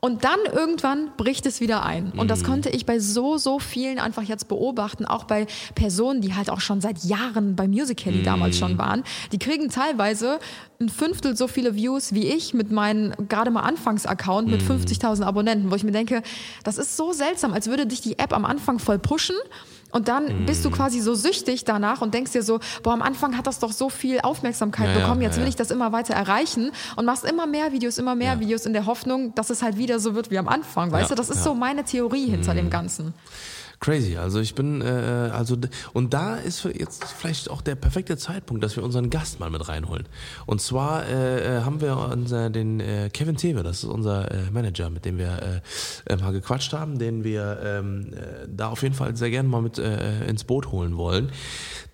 [0.00, 2.12] Und dann irgendwann bricht es wieder ein.
[2.16, 6.34] Und das konnte ich bei so, so vielen einfach jetzt beobachten, auch bei Personen, die
[6.36, 9.02] halt auch schon seit Jahren bei Musical.ly damals schon waren.
[9.32, 10.38] Die kriegen teilweise
[10.80, 15.72] ein Fünftel so viele Views wie ich mit meinem gerade mal Anfangsaccount mit 50.000 Abonnenten,
[15.72, 16.22] wo ich mir denke,
[16.62, 19.36] das ist so seltsam, als würde dich die App am Anfang voll pushen
[19.90, 23.36] und dann bist du quasi so süchtig danach und denkst dir so, boah, am Anfang
[23.36, 26.14] hat das doch so viel Aufmerksamkeit Ja, bekommen, jetzt ja, will ich das immer weiter
[26.14, 28.40] erreichen und machst immer mehr Videos, immer mehr.
[28.40, 31.14] Videos in der Hoffnung, dass es halt wieder so wird wie am Anfang, weißt du?
[31.14, 33.14] Das ist so meine Theorie hinter dem Ganzen.
[33.80, 34.16] Crazy.
[34.16, 34.84] Also ich bin, äh,
[35.32, 39.38] also d- und da ist jetzt vielleicht auch der perfekte Zeitpunkt, dass wir unseren Gast
[39.38, 40.06] mal mit reinholen.
[40.46, 44.50] Und zwar äh, äh, haben wir unser, den äh, Kevin Thewe, das ist unser äh,
[44.50, 45.62] Manager, mit dem wir
[46.06, 49.48] äh, äh, mal gequatscht haben, den wir ähm, äh, da auf jeden Fall sehr gerne
[49.48, 51.30] mal mit äh, ins Boot holen wollen.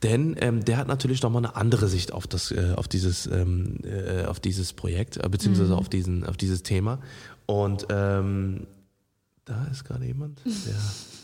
[0.03, 3.27] Denn ähm, der hat natürlich noch mal eine andere Sicht auf das, äh, auf dieses,
[3.27, 6.99] ähm, äh, auf dieses Projekt, äh, beziehungsweise auf diesen, auf dieses Thema.
[7.45, 8.67] Und ähm,
[9.45, 10.53] da ist gerade jemand, der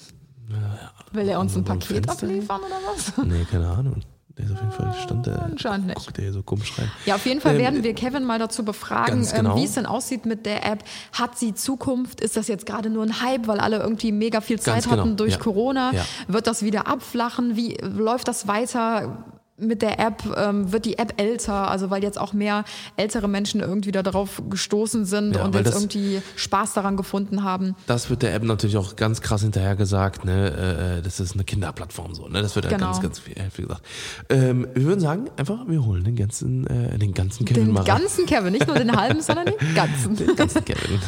[1.12, 2.26] Will er uns ein Paket Fenster?
[2.26, 3.12] abliefern oder was?
[3.24, 3.96] Nee, keine Ahnung.
[4.38, 5.98] Der ist auf jeden Fall, stand der, Anscheinend nicht.
[5.98, 6.90] guckt der hier so komisch rein.
[7.04, 9.50] Ja, auf jeden Fall Ähm, werden wir Kevin mal dazu befragen, ganz genau.
[9.50, 10.82] ähm, wie es denn aussieht mit der App.
[11.12, 12.20] Hat sie Zukunft?
[12.20, 15.02] Ist das jetzt gerade nur ein Hype, weil alle irgendwie mega viel Zeit Ganz genau,
[15.02, 15.38] hatten durch ja.
[15.38, 15.92] Corona?
[15.92, 16.04] Ja.
[16.28, 17.56] Wird das wieder abflachen?
[17.56, 19.24] Wie läuft das weiter?
[19.60, 22.64] Mit der App ähm, wird die App älter, also weil jetzt auch mehr
[22.96, 27.44] ältere Menschen irgendwie da drauf gestoßen sind Ja, und jetzt das- irgendwie Spaß daran gefunden
[27.44, 27.76] haben.
[27.86, 30.50] Das wird der App natürlich auch ganz krass hinterher gesagt, ne?
[30.50, 32.40] äh, äh, Das ist eine Kinderplattform so, ne?
[32.42, 32.86] Das wird ja Genau.
[32.86, 33.84] ganz, ganz viel, äh, viel gesagt.
[34.30, 37.80] Ähm, wir würden sagen, einfach, wir holen den ganzen, äh, den ganzen Kevin Den mal
[37.82, 37.98] rein.
[38.00, 40.16] ganzen Kevin, nicht nur den halben, sondern den ganzen.
[40.16, 40.98] Den ganzen Kevin.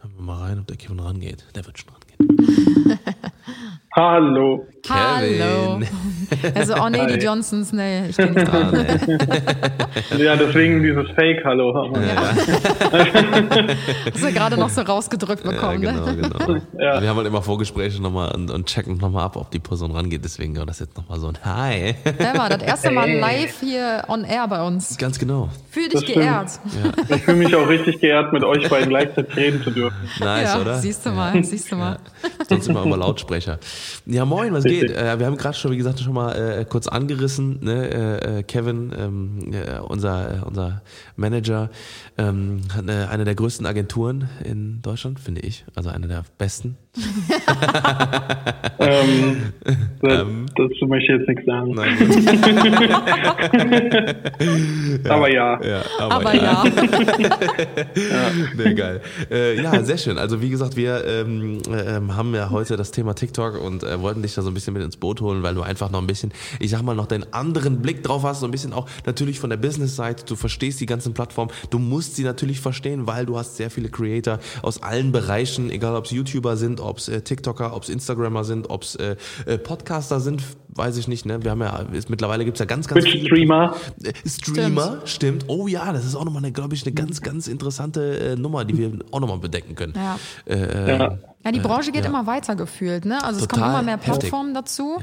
[0.00, 1.44] Hören wir mal rein, ob der Kevin rangeht.
[1.54, 2.98] Der wird schon rangehen.
[3.94, 4.66] Hallo.
[4.88, 5.78] Hallo.
[6.54, 7.24] Also, oh nee, die Hi.
[7.24, 10.24] Johnsons, nee, ich nicht Ah, nee.
[10.24, 11.94] Ja, deswegen dieses Fake-Hallo.
[14.12, 16.16] Hast du gerade noch so rausgedrückt Ja, bekommen, genau, ne?
[16.16, 16.56] genau.
[16.78, 17.02] Ja.
[17.02, 20.24] Wir haben halt immer Vorgespräche nochmal und, und checken nochmal ab, ob die Person rangeht.
[20.24, 21.94] Deswegen war das jetzt nochmal so ein Hi.
[22.18, 23.20] Ja, war das erste Mal Hey.
[23.20, 24.96] live hier on air bei uns.
[24.96, 25.50] Ganz genau.
[25.70, 26.48] Fühl dich geehrt.
[27.08, 29.96] Ich fühle mich auch richtig geehrt, mit euch beiden gleichzeitig reden zu dürfen.
[30.18, 30.78] Nice, ja, oder?
[30.78, 31.98] siehst du mal, siehst du mal.
[32.48, 33.58] Sonst immer über Lautsprecher.
[34.06, 34.90] Ja, moin, was geht?
[34.90, 37.58] Äh, wir haben gerade schon, wie gesagt, schon mal äh, kurz angerissen.
[37.62, 37.90] Ne?
[37.90, 40.82] Äh, äh, Kevin, ähm, äh, unser, äh, unser
[41.22, 41.70] Manager,
[42.18, 45.64] ähm, hat eine, eine der größten Agenturen in Deutschland, finde ich.
[45.74, 46.76] Also eine der besten.
[48.82, 49.52] Ähm,
[50.00, 51.74] das, dazu möchte ich jetzt nichts sagen.
[51.74, 51.96] Nein,
[55.08, 55.62] Aber ja.
[55.62, 56.64] ja, Aber ja.
[58.56, 59.00] Nee, geil.
[59.30, 60.18] Äh, ja, sehr schön.
[60.18, 64.22] Also wie gesagt, wir ähm, ähm, haben ja heute das Thema TikTok und äh, wollten
[64.22, 66.32] dich da so ein bisschen mit ins Boot holen, weil du einfach noch ein bisschen,
[66.58, 69.50] ich sag mal, noch den anderen Blick drauf hast, so ein bisschen auch natürlich von
[69.50, 70.24] der Business-Seite.
[70.26, 71.50] Du verstehst die ganzen Plattformen.
[71.70, 75.96] Du musst sie natürlich verstehen, weil du hast sehr viele Creator aus allen Bereichen, egal
[75.96, 79.16] ob es YouTuber sind, ob es äh, TikToker, ob es Instagrammer sind, ob es äh,
[79.46, 81.26] äh, Podcaster sind, weiß ich nicht.
[81.26, 81.42] Ne?
[81.42, 83.76] Wir haben ja, ist, mittlerweile gibt's ja ganz, ganz viele Twitch-Streamer.
[84.02, 85.44] äh, Streamer, stimmt.
[85.48, 88.78] Oh ja, das ist auch nochmal, glaube ich, eine ganz, ganz interessante äh, Nummer, die
[88.78, 89.94] wir auch nochmal bedenken können.
[89.96, 90.18] Ja.
[90.46, 91.18] Äh, Ja.
[91.44, 92.08] Ja, die Branche geht ja.
[92.10, 93.22] immer weiter gefühlt, ne?
[93.24, 94.12] Also es Total kommen immer mehr heftig.
[94.12, 94.98] Plattformen dazu.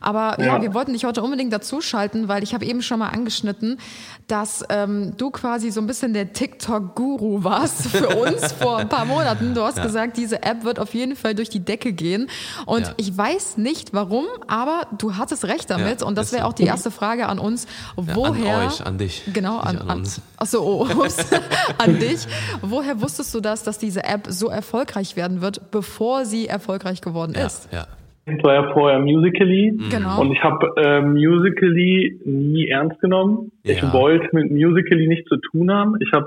[0.00, 0.46] Aber ja.
[0.56, 0.62] Ja.
[0.62, 3.78] wir wollten dich heute unbedingt dazuschalten, weil ich habe eben schon mal angeschnitten,
[4.26, 9.04] dass ähm, du quasi so ein bisschen der TikTok-Guru warst für uns vor ein paar
[9.04, 9.54] Monaten.
[9.54, 9.84] Du hast Ja.
[9.84, 12.28] gesagt, diese App wird auf jeden Fall durch die Decke gehen.
[12.66, 12.94] Und Ja.
[12.96, 16.00] ich weiß nicht warum, aber du hattest recht damit.
[16.00, 17.66] Ja, und das wäre auch die erste Frage an uns.
[17.96, 18.56] Woher?
[18.56, 19.22] An euch, an dich.
[19.32, 20.20] Genau, an, an an, uns.
[20.36, 21.16] Achso, oh, ups,
[21.78, 22.26] an dich.
[22.62, 27.32] Woher wusstest du das, dass diese App so erfolgreich werden wird, bevor sie erfolgreich geworden
[27.36, 27.68] Ja, ist?
[27.72, 27.84] ja.
[28.24, 29.76] Ich war ja vorher Musically.
[29.90, 30.20] Genau.
[30.20, 33.50] Und ich habe äh, Musically nie ernst genommen.
[33.64, 33.92] Ich Ja.
[33.92, 35.96] wollte mit Musically nichts zu tun haben.
[36.00, 36.26] Ich habe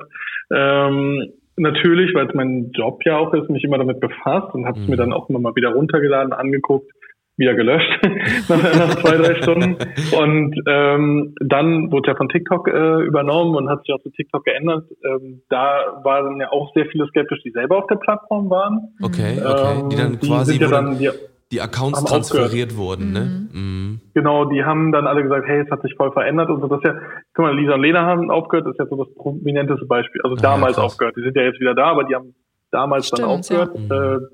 [0.54, 4.78] ähm, natürlich, weil es mein Job ja auch ist, mich immer damit befasst und habe
[4.78, 4.92] es Mhm.
[4.92, 6.92] mir dann auch immer mal wieder runtergeladen, angeguckt.
[7.38, 7.90] Wieder gelöscht
[8.50, 9.76] nach, nach zwei, drei Stunden.
[10.18, 14.44] Und ähm, dann wurde er von TikTok äh, übernommen und hat sich auch zu TikTok
[14.46, 14.86] geändert.
[15.04, 18.94] Ähm, da waren ja auch sehr viele skeptisch, die selber auf der Plattform waren.
[19.02, 19.84] Okay, okay.
[19.92, 21.10] Die dann Ähm, quasi sind ja dann, dann die,
[21.52, 23.48] die Accounts transferiert wurden, ne?
[23.54, 24.00] Mhm.
[24.14, 26.68] genau, die haben dann alle gesagt, hey, es hat sich voll verändert und so.
[26.68, 26.96] Das ist ja,
[27.34, 30.22] guck mal, Lisa und Lena haben aufgehört, das ist ja so das prominenteste Beispiel.
[30.24, 30.86] Also Ah, damals krass.
[30.86, 31.16] aufgehört.
[31.18, 32.34] Die sind ja jetzt wieder da, aber die haben
[32.72, 34.22] damals dann Stimmt, aufgehört.
[34.24, 34.26] Äh,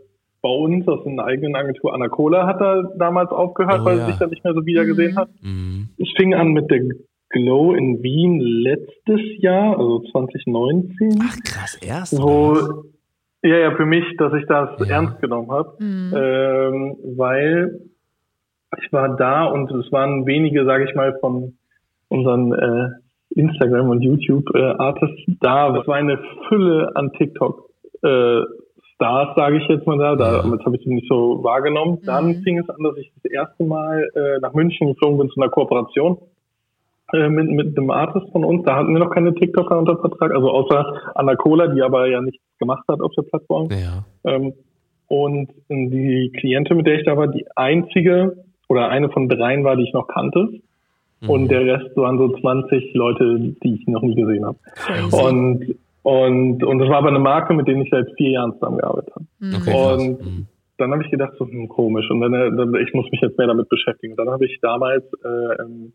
[0.41, 4.05] bei uns aus einer eigenen Agentur, Anna Kohler hat da damals aufgehört, Oh, weil ja.
[4.05, 5.29] sie sich dann nicht mehr so wieder gesehen hat.
[5.41, 5.89] Mhm.
[5.97, 6.81] Es fing an mit der
[7.29, 12.21] Glow in Wien letztes Jahr, also 2019, Ach krass, erst.
[12.21, 12.57] wo
[13.43, 14.95] ja ja für mich, dass ich das Ja.
[14.97, 16.13] ernst genommen habe, Mhm.
[16.15, 17.79] ähm, weil
[18.81, 21.53] ich war da und es waren wenige, sage ich mal, von
[22.09, 22.89] unseren äh,
[23.35, 25.75] Instagram und YouTube äh, Artists da.
[25.77, 26.19] Es war eine
[26.49, 27.69] Fülle an TikTok
[28.03, 28.41] äh,
[29.01, 30.15] Stars, sage ich jetzt mal da.
[30.15, 31.97] Damals habe ich sie nicht so wahrgenommen.
[32.05, 32.43] Dann Mhm.
[32.43, 35.49] fing es an, dass ich das erste Mal äh, nach München geflogen bin zu einer
[35.49, 36.17] Kooperation
[37.13, 38.63] äh, mit, mit einem Artist von uns.
[38.63, 42.21] Da hatten wir noch keine TikToker unter Vertrag, also außer Anna Cola, die aber ja
[42.21, 43.69] nichts gemacht hat auf der Plattform.
[43.71, 44.05] Ja.
[44.31, 44.53] Ähm,
[45.07, 48.37] und die Klientin, mit der ich da war, die einzige
[48.69, 50.47] oder eine von dreien war, die ich noch kannte.
[51.21, 51.29] Mhm.
[51.29, 54.57] Und der Rest waren so 20 Leute, die ich noch nie gesehen habe.
[54.75, 55.25] Crazy.
[55.25, 59.13] Und, und, und das war aber eine Marke, mit der ich seit vier Jahren zusammengearbeitet
[59.15, 59.25] habe.
[59.39, 59.55] Mhm.
[59.55, 59.97] Okay, krass.
[60.07, 60.47] Und- Mhm.
[60.77, 62.09] Dann habe ich gedacht, so hm, komisch.
[62.09, 64.13] Und dann, äh, dann, ich muss mich jetzt mehr damit beschäftigen.
[64.13, 65.93] Und dann habe ich damals äh, im,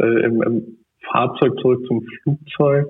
[0.00, 0.62] äh, im, im
[1.10, 2.88] Fahrzeug zurück zum Flugzeug,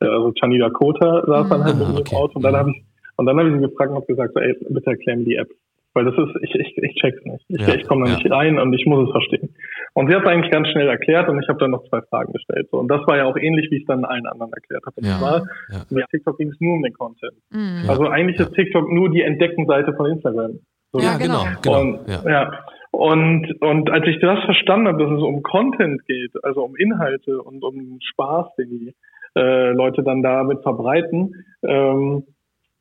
[0.00, 1.80] äh, also Chani Dakota saß dann halt Mhm.
[1.80, 2.10] mit mir Ah, okay.
[2.10, 2.56] im Auto und dann Mhm.
[2.58, 2.82] habe ich
[3.18, 5.34] und dann habe ich sie gefragt und habe gesagt, so, ey, bitte erklär mir die
[5.36, 5.48] App.
[5.92, 7.44] Weil das ist, ich, ich, ich check's nicht.
[7.48, 8.16] Ich, Ja, ich komme da ja.
[8.16, 9.54] nicht rein und ich muss es verstehen.
[9.94, 12.32] Und sie hat es eigentlich ganz schnell erklärt und ich habe dann noch zwei Fragen
[12.32, 12.68] gestellt.
[12.70, 12.78] So.
[12.78, 14.94] Und das war ja auch ähnlich, wie ich es dann allen anderen erklärt habe.
[14.96, 15.18] Und Ja.
[15.18, 15.42] zwar,
[15.98, 16.06] Ja.
[16.10, 17.32] TikTok ging es nur um den Content.
[17.50, 17.82] Mhm.
[17.84, 17.90] Ja.
[17.90, 18.44] Also eigentlich Ja.
[18.46, 20.60] ist TikTok nur die Entdeckenseite von Instagram.
[20.92, 21.00] So.
[21.00, 21.60] Ja, genau, genau.
[21.62, 21.80] genau.
[21.80, 22.30] Und, ja.
[22.30, 22.64] ja.
[22.92, 27.40] Und, und als ich das verstanden habe, dass es um Content geht, also um Inhalte
[27.42, 28.94] und um Spaß, den die
[29.36, 32.24] äh, Leute dann damit verbreiten, ähm,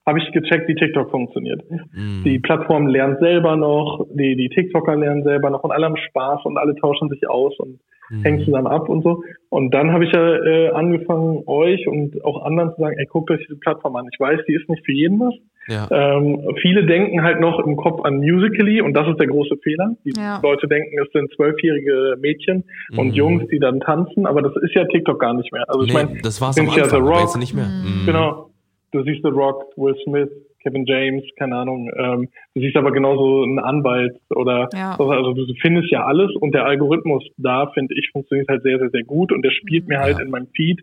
[0.09, 1.61] habe ich gecheckt, wie TikTok funktioniert.
[1.69, 2.23] Mhm.
[2.25, 6.41] Die Plattform lernt selber noch, die, die TikToker lernen selber noch und alle haben Spaß
[6.45, 7.79] und alle tauschen sich aus und
[8.11, 8.23] Mhm.
[8.23, 9.21] hängen zusammen ab und so.
[9.49, 13.29] Und dann habe ich ja äh, angefangen, euch und auch anderen zu sagen, ey, guckt
[13.29, 14.07] euch diese Plattform an.
[14.11, 15.35] Ich weiß, die ist nicht für jeden was.
[15.67, 15.87] Ja.
[15.91, 19.91] Ähm, viele denken halt noch im Kopf an Musically und das ist der große Fehler.
[20.05, 20.39] Die Ja.
[20.41, 22.63] Leute denken, es sind zwölfjährige Mädchen
[22.97, 23.13] und Mhm.
[23.13, 25.65] Jungs, die dann tanzen, aber das ist ja TikTok gar nicht mehr.
[25.67, 27.37] Also ich nee, meine, das war's am sind ja Anfang, The Rock.
[27.37, 27.67] nicht mehr.
[27.67, 28.05] Mhm.
[28.07, 28.48] genau,
[28.91, 30.29] du siehst The Rock, Will Smith,
[30.61, 34.91] Kevin James, keine Ahnung, ähm, du siehst aber genauso einen Anwalt oder Ja.
[34.99, 38.89] also du findest ja alles und der Algorithmus da, finde ich, funktioniert halt sehr, sehr,
[38.89, 40.23] sehr gut und der spielt mir halt Ja.
[40.23, 40.81] in meinem Feed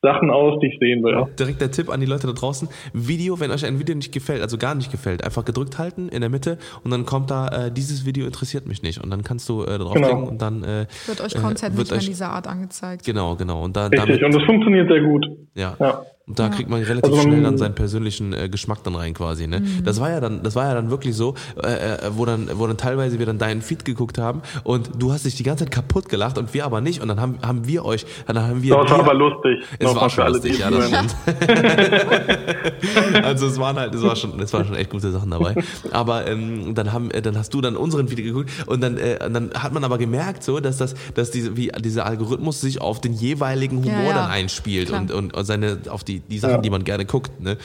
[0.00, 1.26] Sachen aus, die ich sehen will.
[1.36, 2.68] Direkt der Tipp an die Leute da draußen.
[2.94, 6.20] Video, wenn euch ein Video nicht gefällt, also gar nicht gefällt, einfach gedrückt halten in
[6.20, 9.02] der Mitte und dann kommt da, äh, dieses Video interessiert mich nicht.
[9.02, 10.28] Und dann kannst du äh, draufklicken Genau.
[10.30, 13.04] und dann äh, Wird euch äh, Content wird nicht mehr euch- in dieser Art angezeigt.
[13.04, 13.64] Genau, genau.
[13.64, 15.26] Und da, Richtig, damit, und das funktioniert sehr gut.
[15.56, 15.76] ja.
[15.80, 16.02] Ja.
[16.28, 16.48] Und da Ja.
[16.50, 19.46] kriegt man relativ Also schnell dann seinen persönlichen äh, Geschmack dann rein quasi.
[19.46, 19.62] Ne?
[19.84, 22.66] Das war ja dann, das war ja dann wirklich so, äh, äh, wo dann, wo
[22.66, 25.72] dann teilweise wir dann deinen Feed geguckt haben und du hast dich die ganze Zeit
[25.72, 27.00] kaputt gelacht und wir aber nicht.
[27.00, 28.76] Und dann haben, haben wir euch, dann haben wir.
[28.76, 29.60] Das war aber lustig.
[29.78, 31.16] es war schon lustig, ja, das stimmt.
[33.24, 35.54] also es waren halt, es war schon, es waren schon echt gute Sachen dabei.
[35.90, 39.18] Aber ähm, dann haben, äh, dann hast du dann unseren Video geguckt und dann, äh,
[39.30, 43.00] dann hat man aber gemerkt, so, dass das, dass diese, wie dieser Algorithmus sich auf
[43.00, 44.14] den jeweiligen Humor Ja, ja.
[44.14, 45.00] dann einspielt Klar.
[45.00, 46.60] und, und, und seine, auf die, die Sachen, Ja.
[46.60, 47.30] die man gerne guckt.
[47.40, 47.56] Ne?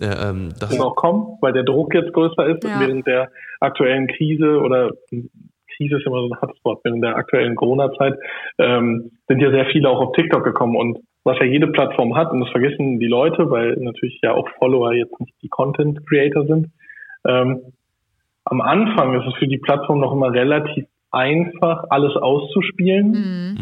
[0.00, 2.80] Äh, ähm, das, Und auch kommen, weil der Druck jetzt größer ist Ja.
[2.80, 3.30] während der
[3.60, 4.90] aktuellen Krise oder
[5.76, 8.14] Krise ist immer so ein hartes Wort, während der aktuellen Corona-Zeit
[8.58, 12.30] ähm, sind ja sehr viele auch auf TikTok gekommen und was ja jede Plattform hat,
[12.30, 16.46] und das vergessen die Leute, weil natürlich ja auch Follower jetzt nicht die Content Creator
[16.46, 16.68] sind.
[17.26, 17.60] Ähm,
[18.44, 23.10] am Anfang ist es für die Plattform noch immer relativ einfach, alles auszuspielen.
[23.10, 23.56] Mhm.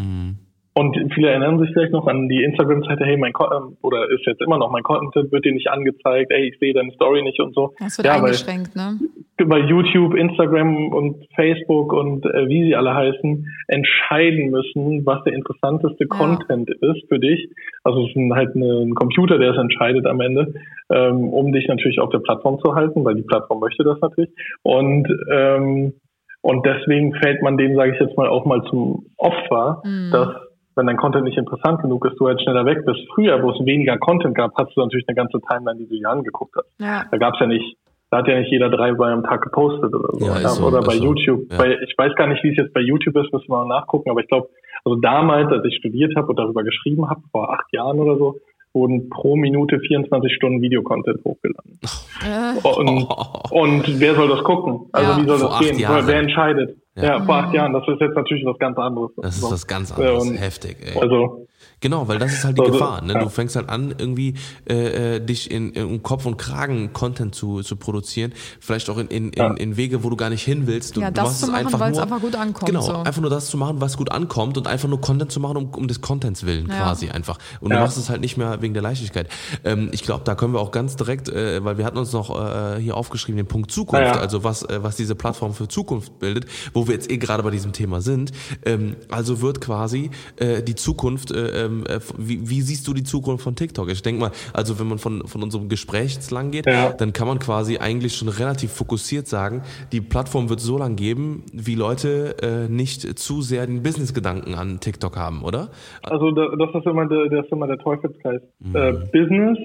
[0.77, 4.27] Und viele erinnern sich vielleicht noch an die Instagram-Seite, hey, mein Con ähm, oder ist
[4.27, 7.39] jetzt immer noch mein Content, wird dir nicht angezeigt, ey, ich sehe deine Story nicht
[7.41, 7.73] und so.
[7.79, 8.99] Das wird Ja, weil- eingeschränkt, ne?
[9.47, 15.33] Bei YouTube, Instagram und Facebook und äh, wie sie alle heißen, entscheiden müssen, was der
[15.35, 17.49] interessanteste Content ist für dich.
[17.83, 20.55] Also es ist halt ein Computer, der es entscheidet am Ende,
[20.91, 24.31] ähm, um dich natürlich auf der Plattform zu halten, weil die Plattform möchte das natürlich.
[24.63, 25.95] Und ähm,
[26.43, 30.11] und deswegen fällt man dem, sage ich jetzt mal, auch mal zum Opfer, Mhm.
[30.13, 30.29] dass
[30.77, 33.01] wenn dein Content nicht interessant genug ist, du halt schneller weg bist.
[33.15, 36.11] Früher, wo es weniger Content gab, hast du natürlich eine ganze Timeline, die du dir
[36.11, 36.69] angeguckt hast.
[36.79, 37.05] Ja.
[37.11, 37.77] Da gab's ja nicht,
[38.11, 40.27] da hat ja nicht jeder drei bei am Tag gepostet oder so.
[40.27, 41.05] Ja, so, oder bei so.
[41.05, 41.51] YouTube.
[41.51, 41.59] Ja.
[41.59, 44.11] Bei, ich weiß gar nicht, wie es jetzt bei YouTube ist, müssen wir mal nachgucken,
[44.11, 44.49] aber ich glaube,
[44.85, 48.37] also damals, als ich studiert habe und darüber geschrieben habe, vor acht Jahren oder so,
[48.75, 51.79] wurden pro Minute 24 Stunden Videocontent hochgeladen.
[52.25, 53.07] Äh, Und,
[53.53, 54.89] und wer soll das gucken?
[54.93, 55.17] Also Ja.
[55.25, 55.79] wie soll das gehen?
[55.79, 56.07] Jahren.
[56.09, 56.77] Wer entscheidet?
[56.97, 57.73] Ja, vor acht Jahren.
[57.73, 59.11] Das ist jetzt natürlich was ganz anderes.
[59.17, 60.23] Das ist was ganz anderes.
[60.23, 61.01] und- Heftig, ey.
[61.01, 61.47] Also,
[61.81, 63.03] Genau, weil das ist halt die Also, Gefahr.
[63.03, 63.13] Ne?
[63.15, 63.19] ja.
[63.21, 64.35] Du fängst halt an, irgendwie
[64.69, 69.09] äh, äh, dich in, in Kopf und Kragen Content zu, zu produzieren, vielleicht auch in,
[69.09, 69.49] in, Ja.
[69.49, 70.97] in, in Wege, wo du gar nicht hin willst.
[70.97, 72.81] Du, Ja, du das machst zu es machen, einfach weil es einfach gut ankommt, Genau,
[72.83, 72.93] so.
[72.97, 75.69] einfach nur das zu machen, was gut ankommt und einfach nur Content zu machen, um,
[75.75, 76.77] um des Contents willen Ja.
[76.85, 77.39] quasi einfach.
[77.61, 79.29] Und du machst es halt nicht mehr wegen der Leichtigkeit.
[79.65, 82.31] Ähm, ich glaube, da können wir auch ganz direkt, äh, weil wir hatten uns noch
[82.31, 86.47] äh, hier aufgeschrieben, den Punkt Zukunft, also was, äh, was diese Plattform für Zukunft bildet,
[86.73, 88.33] wo wir jetzt eh gerade bei diesem Thema sind.
[88.65, 93.03] Ähm, also wird quasi äh, die Zukunft, äh, ähm, äh, wie, wie siehst du die
[93.05, 93.91] Zukunft von TikTok?
[93.91, 96.93] Ich denke mal, also wenn man von, von unserem Gespräch jetzt lang geht, Ja.
[96.93, 99.63] dann kann man quasi eigentlich schon relativ fokussiert sagen,
[99.93, 104.81] die Plattform wird so lang geben, wie Leute äh, nicht zu sehr den Business-Gedanken an
[104.81, 105.71] TikTok haben, oder?
[106.03, 108.43] also da- das ist immer der, das ist immer der Teufelskreis.
[108.61, 108.77] Mhm.
[108.77, 109.59] Äh, Business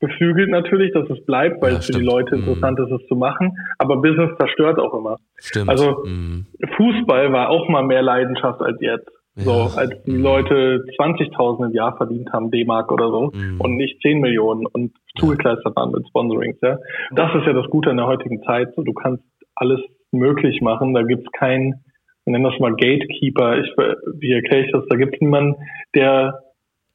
[0.00, 2.00] beflügelt natürlich, dass es bleibt, weil Ja, es für die.
[2.04, 2.42] Leute Mhm.
[2.48, 3.56] interessant ist, es zu machen.
[3.78, 5.18] Aber Business zerstört auch immer.
[5.38, 5.70] Stimmt.
[5.70, 6.46] Also Mhm.
[6.76, 9.08] Fußball war auch mal mehr Leidenschaft als jetzt.
[9.36, 9.66] So, Ja.
[9.76, 13.60] als die Leute 20.000 im Jahr verdient haben, D-Mark oder so, Mhm.
[13.60, 16.78] und nicht 10 Millionen und zugekleistert waren mit Sponsorings, ja.
[17.12, 18.72] Das ist ja das Gute in der heutigen Zeit.
[18.76, 19.24] So, du kannst
[19.56, 19.80] alles
[20.12, 20.94] möglich machen.
[20.94, 21.82] Da gibt's keinen,
[22.24, 23.58] wir nennen das mal Gatekeeper.
[23.58, 23.68] Ich,
[24.20, 24.84] wie erkläre ich das?
[24.88, 25.56] Da gibt's niemanden,
[25.96, 26.38] der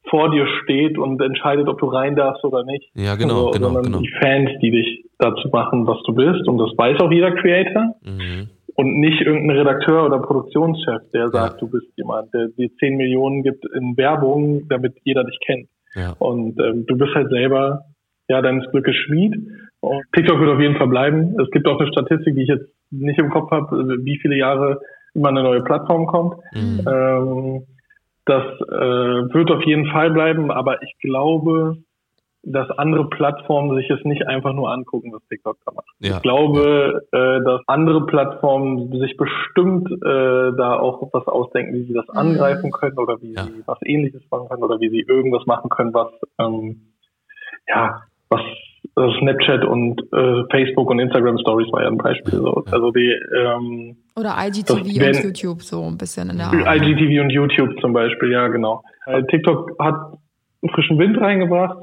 [0.08, 2.90] vor dir steht und entscheidet, ob du rein darfst oder nicht.
[2.94, 3.98] Ja, genau, genau, sondern genau.
[3.98, 6.48] die Fans, die dich dazu machen, was du bist.
[6.48, 8.48] Und das weiß auch jeder Creator Mhm.
[8.80, 13.42] Und nicht irgendein Redakteur oder Produktionschef, der sagt, du bist jemand, der dir 10 Millionen
[13.42, 15.68] gibt in Werbung, damit jeder dich kennt.
[15.94, 16.16] Ja.
[16.18, 17.82] Und ähm, du bist halt selber
[18.28, 19.34] ja deines Glückes Schmied.
[19.80, 21.36] Und TikTok wird auf jeden Fall bleiben.
[21.38, 24.80] Es gibt auch eine Statistik, die ich jetzt nicht im Kopf habe, wie viele Jahre
[25.14, 26.36] immer eine neue Plattform kommt.
[26.54, 26.80] Mhm.
[26.88, 27.62] Ähm,
[28.24, 31.76] das äh, wird auf jeden Fall bleiben, aber ich glaube,
[32.42, 35.86] dass andere Plattformen sich es nicht einfach nur angucken, was TikTok da macht.
[35.98, 36.16] Ja.
[36.16, 41.92] Ich glaube, äh, dass andere Plattformen sich bestimmt äh, da auch was ausdenken, wie sie
[41.92, 43.44] das angreifen können oder wie Ja.
[43.44, 46.92] sie was ähnliches machen können oder wie sie irgendwas machen können, was ähm,
[47.68, 48.40] ja, was
[48.96, 52.34] also Snapchat und äh, Facebook und Instagram Stories war ja ein Beispiel.
[52.34, 52.64] So.
[52.70, 56.76] Also die ähm, Oder IGTV Das und YouTube, so ein bisschen in der Art.
[56.76, 58.82] IGTV und YouTube zum Beispiel, ja genau.
[59.06, 59.94] Äh, TikTok hat
[60.74, 61.76] frischen Wind reingebracht.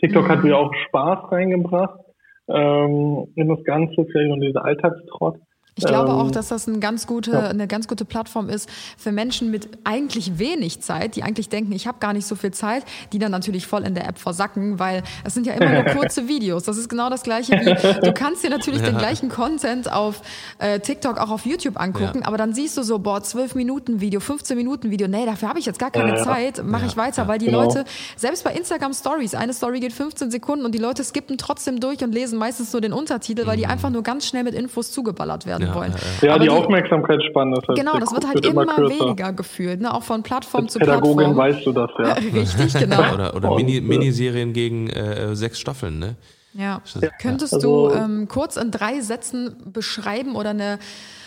[0.00, 2.00] TikTok hat wieder auch Spaß reingebracht
[2.48, 5.38] ähm, in das Ganze, vielleicht noch diese Alltagstrott.
[5.76, 7.40] Ich glaube Ähm, auch, dass das eine ganz gute, ja.
[7.48, 11.86] eine ganz gute Plattform ist für Menschen mit eigentlich wenig Zeit, die eigentlich denken, ich
[11.88, 15.02] habe gar nicht so viel Zeit, die dann natürlich voll in der App versacken, weil
[15.24, 16.62] es sind ja immer nur kurze Videos.
[16.62, 20.22] Das ist genau das gleiche wie, du kannst dir natürlich den gleichen Content auf
[20.58, 22.26] äh, TikTok auch auf YouTube angucken, Ja.
[22.28, 25.58] aber dann siehst du so, boah, 12 Minuten Video, 15 Minuten Video, nee, dafür habe
[25.58, 26.24] ich jetzt gar keine Ja, ja.
[26.24, 27.62] Zeit, mache ich weiter, weil die genau.
[27.64, 27.84] Leute,
[28.16, 32.02] selbst bei Instagram Stories, eine Story geht 15 Sekunden und die Leute skippen trotzdem durch
[32.04, 35.46] und lesen meistens nur den Untertitel, weil die einfach nur ganz schnell mit Infos zugeballert
[35.46, 35.68] werden Mhm.
[35.70, 35.94] Ja, wollen.
[36.22, 39.04] ja, Ja, die die- Aufmerksamkeitsspanne halt Genau, der das wird halt immer, kürzer.
[39.04, 39.92] weniger gefühlt, ne?
[39.94, 41.36] auch von Plattform Als zu Pädagogin Plattform.
[41.36, 42.12] weißt du das, ja.
[42.34, 43.14] Richtig, genau.
[43.14, 46.16] Oder, oder Und, Mini, Miniserien gegen äh, sechs Staffeln, ne?
[46.54, 46.80] Ja.
[47.00, 47.08] Ja.
[47.20, 50.78] Könntest Also- du ähm, kurz in drei Sätzen beschreiben oder eine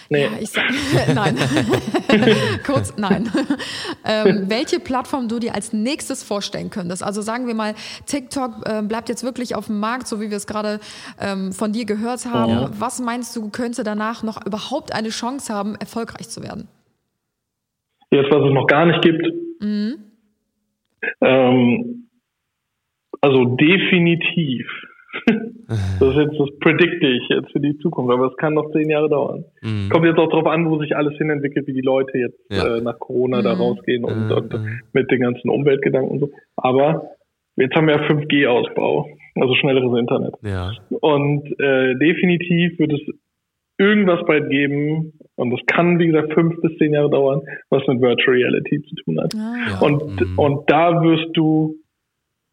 [0.10, 0.24] Nee.
[0.24, 0.64] Ja, ich sag,
[1.14, 1.36] nein.
[2.66, 3.30] Kurz, nein.
[4.06, 7.04] ähm, welche Plattform du dir als nächstes vorstellen könntest?
[7.04, 10.38] Also sagen wir mal, TikTok äh, bleibt jetzt wirklich auf dem Markt, so wie wir
[10.38, 10.80] es gerade
[11.20, 12.52] ähm, von dir gehört haben.
[12.52, 12.70] Ja.
[12.80, 16.68] Was meinst du, könnte danach noch überhaupt eine Chance haben, erfolgreich zu werden?
[18.12, 19.26] Jetzt, was es noch gar nicht gibt.
[19.60, 19.96] Mhm.
[21.22, 22.08] Ähm,
[23.22, 24.66] also definitiv.
[26.00, 28.90] das ist jetzt, das predikte ich jetzt für die Zukunft, aber es kann noch zehn
[28.90, 29.46] Jahre dauern.
[29.62, 29.90] Mhm.
[29.90, 32.78] Kommt jetzt auch darauf an, wo sich alles hinentwickelt, wie die Leute jetzt Ja.
[32.78, 33.62] äh, nach Corona da Mhm.
[33.62, 34.32] rausgehen und, Mhm.
[34.32, 34.54] und
[34.94, 36.30] mit den ganzen Umweltgedanken und so.
[36.56, 37.12] Aber
[37.56, 40.34] jetzt haben wir ja 5G-Ausbau, also schnelleres Internet.
[40.44, 40.72] Ja.
[41.02, 43.02] Und äh, definitiv wird es
[43.80, 48.02] irgendwas bald geben, und das kann, wie gesagt, fünf bis zehn Jahre dauern, was mit
[48.02, 49.36] Virtual Reality zu tun hat.
[49.36, 49.56] Ah.
[49.70, 49.80] Ja.
[49.86, 50.40] Und, Mhm.
[50.40, 51.76] und da wirst du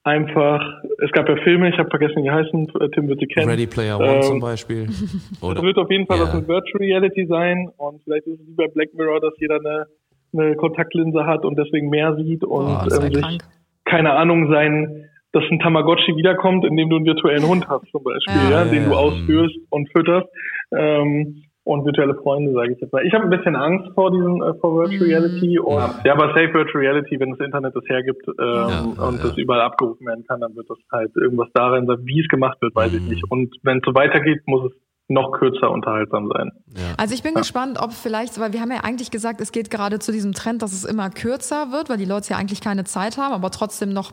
[0.05, 0.61] einfach,
[1.03, 3.49] es gab ja Filme, ich habe vergessen, wie die heißen, äh, Tim wird sie kennen.
[3.49, 4.85] Ready Player One Ähm, zum Beispiel.
[4.89, 5.63] Es Oder?
[5.63, 6.25] wird auf jeden Fall Ja.
[6.25, 9.57] was mit Virtual Reality sein und vielleicht ist es wie bei Black Mirror, dass jeder
[9.57, 9.87] eine,
[10.33, 13.43] eine Kontaktlinse hat und deswegen mehr sieht und Boah, das wär ähm, sich, krank.
[13.85, 18.35] keine Ahnung, sein, dass ein Tamagotchi wiederkommt, indem du einen virtuellen Hund hast zum Beispiel,
[18.37, 18.51] Ja.
[18.51, 20.29] ja, Ja, den du ausführst und fütterst.
[20.77, 23.05] Ähm, und virtuelle Freunde, sage ich jetzt mal.
[23.07, 25.03] Ich habe ein bisschen Angst vor diesem äh, vor Virtual Mhm.
[25.15, 29.17] Reality und ja, aber safe Virtual Reality, wenn das Internet das hergibt ähm, Ja, und
[29.19, 29.29] ja.
[29.29, 31.99] das überall abgerufen werden kann, dann wird das halt irgendwas darin sein.
[32.05, 33.09] Wie es gemacht wird, weiß ich Mhm.
[33.11, 33.25] nicht.
[33.31, 34.79] Und wenn es so weitergeht, muss es
[35.09, 36.51] noch kürzer unterhaltsam sein.
[36.97, 39.99] Also ich bin gespannt, ob vielleicht, weil wir haben ja eigentlich gesagt, es geht gerade
[39.99, 43.19] zu diesem Trend, dass es immer kürzer wird, weil die Leute ja eigentlich keine Zeit
[43.19, 44.13] haben, aber trotzdem noch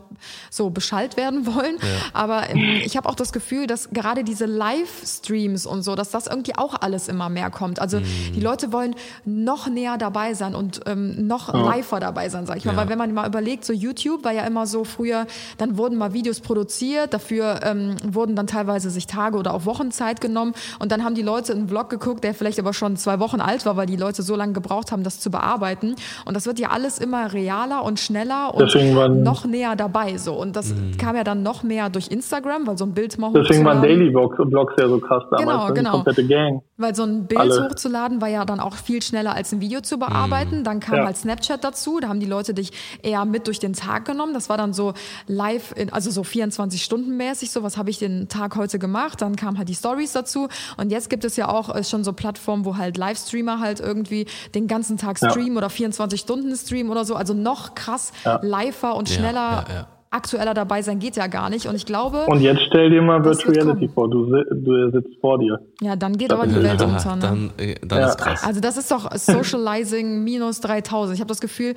[0.50, 1.78] so beschallt werden wollen.
[2.12, 6.26] Aber ähm, ich habe auch das Gefühl, dass gerade diese Livestreams und so, dass das
[6.26, 7.80] irgendwie auch alles immer mehr kommt.
[7.80, 12.58] Also die Leute wollen noch näher dabei sein und ähm, noch liver dabei sein, sag
[12.58, 12.72] ich mal.
[12.72, 12.78] Ja.
[12.78, 15.26] Weil wenn man mal überlegt, so YouTube war ja immer so früher,
[15.56, 19.90] dann wurden mal Videos produziert, dafür ähm, wurden dann teilweise sich Tage oder auch Wochen
[19.90, 20.52] Zeit genommen
[20.82, 23.64] und dann haben die Leute einen Vlog geguckt, der vielleicht aber schon zwei Wochen alt
[23.64, 25.94] war, weil die Leute so lange gebraucht haben, das zu bearbeiten.
[26.26, 30.18] Und das wird ja alles immer realer und schneller und Deswegen waren- noch näher dabei.
[30.18, 30.34] So.
[30.34, 30.96] Und das Mhm.
[30.98, 33.82] kam ja dann noch mehr durch Instagram, weil so ein Bild mal Deswegen waren hochzuladen-
[33.82, 35.40] Daily Vlogs, Vlogs ja so krass damals.
[35.48, 35.74] Genau, ne?
[35.74, 35.90] Genau.
[35.92, 36.62] komplette Gang.
[36.76, 37.64] Weil so ein Bild Alle.
[37.64, 40.64] hochzuladen war ja dann auch viel schneller als ein Video zu bearbeiten.
[40.64, 41.04] Dann kam Ja.
[41.06, 42.00] halt Snapchat dazu.
[42.00, 42.72] Da haben die Leute dich
[43.02, 44.34] eher mit durch den Tag genommen.
[44.34, 44.94] Das war dann so
[45.28, 47.52] live, in, also so 24 Stunden mäßig.
[47.52, 49.22] So was habe ich den Tag heute gemacht.
[49.22, 50.48] Dann kamen halt die Stories dazu.
[50.76, 54.26] Und jetzt gibt es ja auch äh, schon so Plattformen, wo halt Livestreamer halt irgendwie
[54.54, 55.30] den ganzen Tag Ja.
[55.30, 57.14] streamen oder 24 Stunden streamen oder so.
[57.16, 58.12] Also noch krass
[58.42, 59.86] liver und Ja, schneller, ja, ja.
[60.12, 61.66] Aktueller dabei sein geht ja gar nicht.
[61.66, 64.08] Und ich glaube, Und jetzt stell dir mal Das Virtual Reality vor.
[64.10, 65.58] Du, du sitzt vor dir.
[65.80, 67.16] ja, dann geht aber die Welt unter.
[67.16, 67.22] Ne?
[67.22, 68.08] Dann, äh, dann Ja.
[68.08, 68.42] ist krass.
[68.44, 71.14] Also das ist doch Socializing minus 3000.
[71.14, 71.74] Ich habe das Gefühl,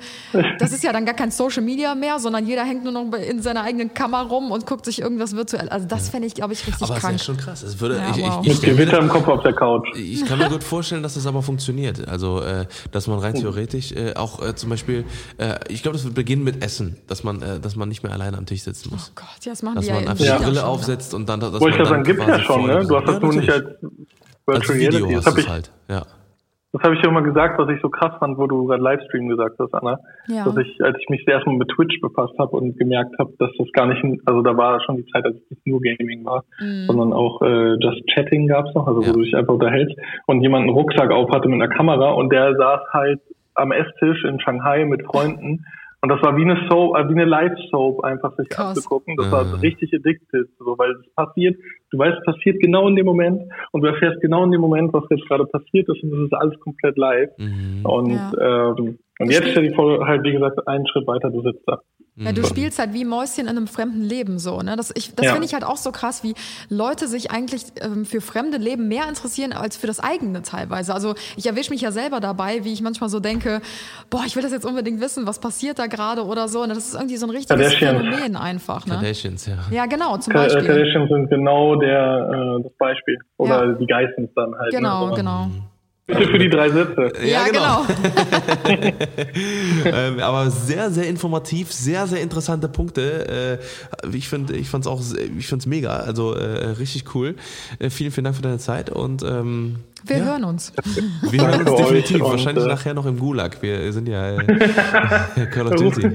[0.58, 3.42] das ist ja dann gar kein Social Media mehr, sondern jeder hängt nur noch in
[3.42, 5.68] seiner eigenen Kammer rum und guckt sich irgendwas virtuell.
[5.68, 7.20] Also das fände ich, glaube ich, richtig Aber es ist ja krank.
[7.20, 7.62] schon krass.
[7.62, 8.40] Es würde, Ja, ich, wow.
[8.46, 9.88] ich, ich, mir Gewitter im Kopf auf der Couch.
[9.96, 12.06] Ich kann mir gut vorstellen, dass das aber funktioniert.
[12.08, 15.04] Also, äh, dass man rein theoretisch äh, auch äh, zum Beispiel,
[15.38, 18.12] äh, ich glaube, das wird beginnen mit Essen, dass man, äh, dass man nicht mehr
[18.26, 19.12] alleine am Tisch sitzen muss.
[19.12, 21.14] Oh Gott, ja, das machen dass die ja man in einfach China die Brille aufsetzt
[21.14, 22.84] und dann, Wollte ich ja sagen, dann gibt's ja schon, ne?
[22.86, 23.64] Du hast das Ja, nur nicht als
[24.48, 25.14] als Virtual Video Reality.
[25.14, 25.72] Das hast habe du ich, es halt.
[25.88, 26.02] Ja.
[26.72, 29.28] das hab ich ja immer gesagt, was ich so krass fand, wo du gerade Livestream
[29.28, 29.98] gesagt hast, Anna.
[30.28, 30.44] Ja.
[30.44, 33.32] Dass ich, als ich mich das erste Mal mit Twitch befasst habe und gemerkt habe,
[33.38, 36.24] dass das gar nicht, also da war schon die Zeit, als es nicht nur Gaming
[36.24, 36.44] war,
[36.86, 39.08] sondern auch äh, Just Chatting gab's noch, also Ja.
[39.08, 39.96] wo du dich einfach unterhältst
[40.26, 43.20] und jemand einen Rucksack auf hatte mit einer Kamera und der saß halt
[43.54, 45.64] am Esstisch in Shanghai mit Freunden
[46.02, 48.76] und das war wie eine Soap, äh, wie eine Live-Soap einfach sich Krass.
[48.76, 49.16] anzugucken.
[49.16, 49.32] Das Ja.
[49.32, 51.56] war richtig addicted, so, weil es passiert,
[51.90, 53.42] du weißt, es passiert genau in dem Moment
[53.72, 56.34] und du erfährst genau in dem Moment, was jetzt gerade passiert ist und das ist
[56.34, 57.30] alles komplett live.
[57.38, 57.80] Mhm.
[57.84, 61.62] Und, ähm, und jetzt stell dir vor, halt, wie gesagt, einen Schritt weiter, du sitzt
[61.66, 61.78] da.
[62.18, 64.74] Ja, du spielst halt wie Mäuschen in einem fremden Leben so, ne?
[64.74, 65.32] Das, ich, das Ja.
[65.32, 66.32] finde ich halt auch so krass, wie
[66.70, 70.94] Leute sich eigentlich ähm, für fremde Leben mehr interessieren als für das eigene teilweise.
[70.94, 73.60] Also ich erwische mich ja selber dabei, wie ich manchmal so denke,
[74.08, 76.62] boah, ich will das jetzt unbedingt wissen, was passiert da gerade oder so.
[76.62, 77.74] Und das ist irgendwie so ein richtiges.
[77.74, 78.94] Phänomen einfach, ne?
[78.94, 79.56] Kardashians, ja.
[79.70, 80.66] Ja, genau, zum Ka- äh, Beispiel.
[80.68, 83.18] Kardashians sind genau der, äh, das Beispiel.
[83.36, 83.72] Oder Ja.
[83.74, 84.72] die Geissens dann halt.
[84.72, 85.16] Genau, ne?
[85.16, 85.46] genau.
[86.06, 87.12] Bitte für die drei Sätze.
[87.24, 87.84] Ja, genau.
[89.84, 93.58] ähm, aber sehr, sehr informativ, sehr, sehr interessante Punkte.
[94.04, 95.02] Äh, ich finde, ich fand's auch,
[95.36, 97.34] ich find's mega, also äh, richtig cool.
[97.80, 100.72] Äh, vielen, vielen Dank für deine Zeit und ähm, Wir ja, hören uns.
[101.30, 102.22] wir hören uns definitiv.
[102.22, 103.60] und, Wahrscheinlich äh, nachher noch im Gulag.
[103.60, 106.08] Wir sind ja äh, Call of Duty.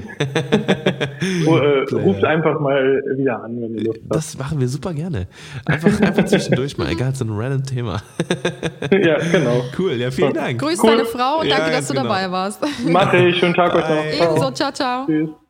[1.92, 4.16] Ruft einfach mal wieder an, wenn ihr Lust habt.
[4.16, 5.26] Das machen wir super gerne.
[5.66, 8.02] Einfach, einfach zwischendurch mal, egal, so ein random Thema.
[8.90, 9.64] ja, genau.
[9.78, 10.60] Cool, ja, vielen Dank.
[10.60, 10.90] Grüß Cool.
[10.90, 12.08] deine Frau und Ja, danke, dass ganz du genau.
[12.08, 12.60] dabei warst.
[12.86, 13.36] Mache ich.
[13.38, 14.16] Schönen Tag euch noch.
[14.16, 14.30] Ciao.
[14.30, 15.06] Ebenso, ciao, ciao.
[15.06, 15.41] Tschüss.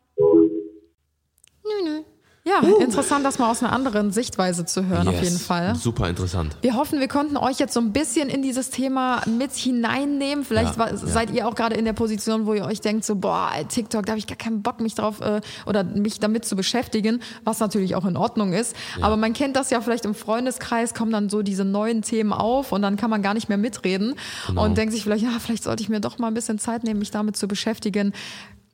[2.63, 5.25] Ja, interessant, das mal aus einer anderen Sichtweise zu hören, auf Yes.
[5.25, 5.75] jeden Fall.
[5.77, 6.57] Super interessant.
[6.61, 10.45] Wir hoffen, wir konnten euch jetzt so ein bisschen in dieses Thema mit hineinnehmen.
[10.45, 10.97] Vielleicht Ja, war, ja.
[10.97, 14.13] seid ihr auch gerade in der Position, wo ihr euch denkt, so, boah, TikTok, da
[14.13, 17.95] habe ich gar keinen Bock, mich drauf äh, oder mich damit zu beschäftigen, was natürlich
[17.95, 18.75] auch in Ordnung ist.
[19.01, 22.73] Aber man kennt das ja vielleicht im Freundeskreis, kommen dann so diese neuen Themen auf
[22.73, 24.15] und dann kann man gar nicht mehr mitreden
[24.47, 24.65] Genau.
[24.65, 26.99] und denkt sich vielleicht, ja, vielleicht sollte ich mir doch mal ein bisschen Zeit nehmen,
[26.99, 28.13] mich damit zu beschäftigen.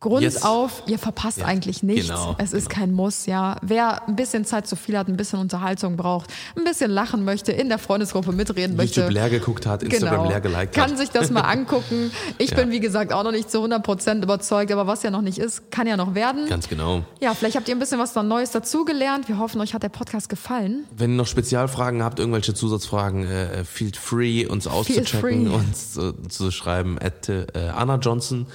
[0.00, 0.42] Grund Yes.
[0.44, 2.06] auf, ihr verpasst Ja, eigentlich nichts.
[2.06, 3.56] genau, es ist kein Muss, ja.
[3.62, 7.50] Wer ein bisschen Zeit zu viel hat, ein bisschen Unterhaltung braucht, ein bisschen lachen möchte,
[7.50, 9.00] in der Freundesgruppe mitreden möchte.
[9.00, 10.28] YouTube leer geguckt hat, Instagram Genau.
[10.30, 10.98] leer geliked Kann hat.
[10.98, 12.12] sich das mal angucken.
[12.38, 12.58] Ich Ja.
[12.58, 15.72] bin, wie gesagt, auch noch nicht zu 100% überzeugt, aber was ja noch nicht ist,
[15.72, 16.48] kann ja noch werden.
[16.48, 17.02] Ganz genau.
[17.20, 19.28] Ja, vielleicht habt ihr ein bisschen was Neues dazugelernt.
[19.28, 20.84] Wir hoffen, euch hat der Podcast gefallen.
[20.96, 26.52] Wenn ihr noch Spezialfragen habt, irgendwelche Zusatzfragen, äh, feel free, uns auszuchecken, uns zu, zu
[26.52, 28.46] schreiben, at äh, Anna Johnson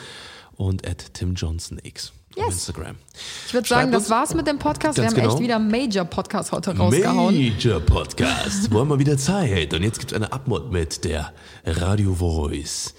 [0.58, 2.54] und at Tim Johnson X auf Yes.
[2.56, 2.96] Instagram.
[3.48, 4.98] Ich würde sagen, das war's mit dem Podcast.
[4.98, 5.40] Wir haben echt genau.
[5.40, 7.36] wieder einen Major-Podcast heute rausgehauen.
[7.36, 8.72] Major Podcast.
[8.72, 9.74] Wollen wir wieder Zeit.
[9.74, 11.32] Und jetzt gibt's eine Abmod mit der
[11.66, 12.94] Radio Voice.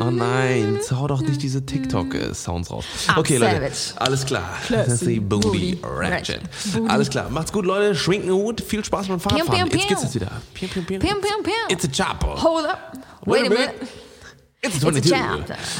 [0.00, 2.84] Oh nein, hau doch nicht diese TikTok-Sounds raus.
[3.08, 4.56] I'm Okay, Leute, alles klar.
[4.66, 6.40] Classy, Booty Ratchet.
[6.88, 7.94] Alles klar, macht's gut, Leute.
[7.94, 8.60] Schwingt Hut.
[8.60, 9.70] Viel Spaß beim Fahrradfahren.
[9.70, 10.30] Jetzt geht's jetzt wieder.
[11.68, 12.42] It's a chopper.
[12.42, 12.92] Hold up.
[13.24, 13.74] Wait, a minute.
[14.60, 15.12] It's 22.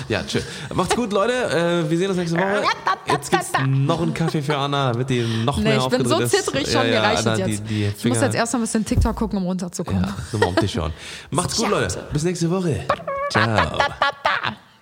[0.09, 0.39] Ja, tschö.
[0.72, 1.33] Macht's gut, Leute.
[1.33, 2.62] Äh, wir sehen uns nächste Woche.
[3.07, 6.14] Jetzt gibt's noch einen Kaffee für Anna, damit die noch Nee, mehr ich bin so
[6.14, 6.45] aufgedreht ist.
[6.47, 7.49] zittrig schon, Ja, ja, Anna, jetzt.
[7.49, 10.05] Die, die ich muss jetzt erst mal ein bisschen TikTok gucken, um runterzukommen.
[10.05, 10.93] Ja, so mal auf dich schauen.
[11.31, 12.07] Macht's gut, Leute.
[12.12, 12.85] Bis nächste Woche.
[13.31, 13.79] Ciao.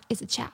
[0.09, 0.47] Is a chat.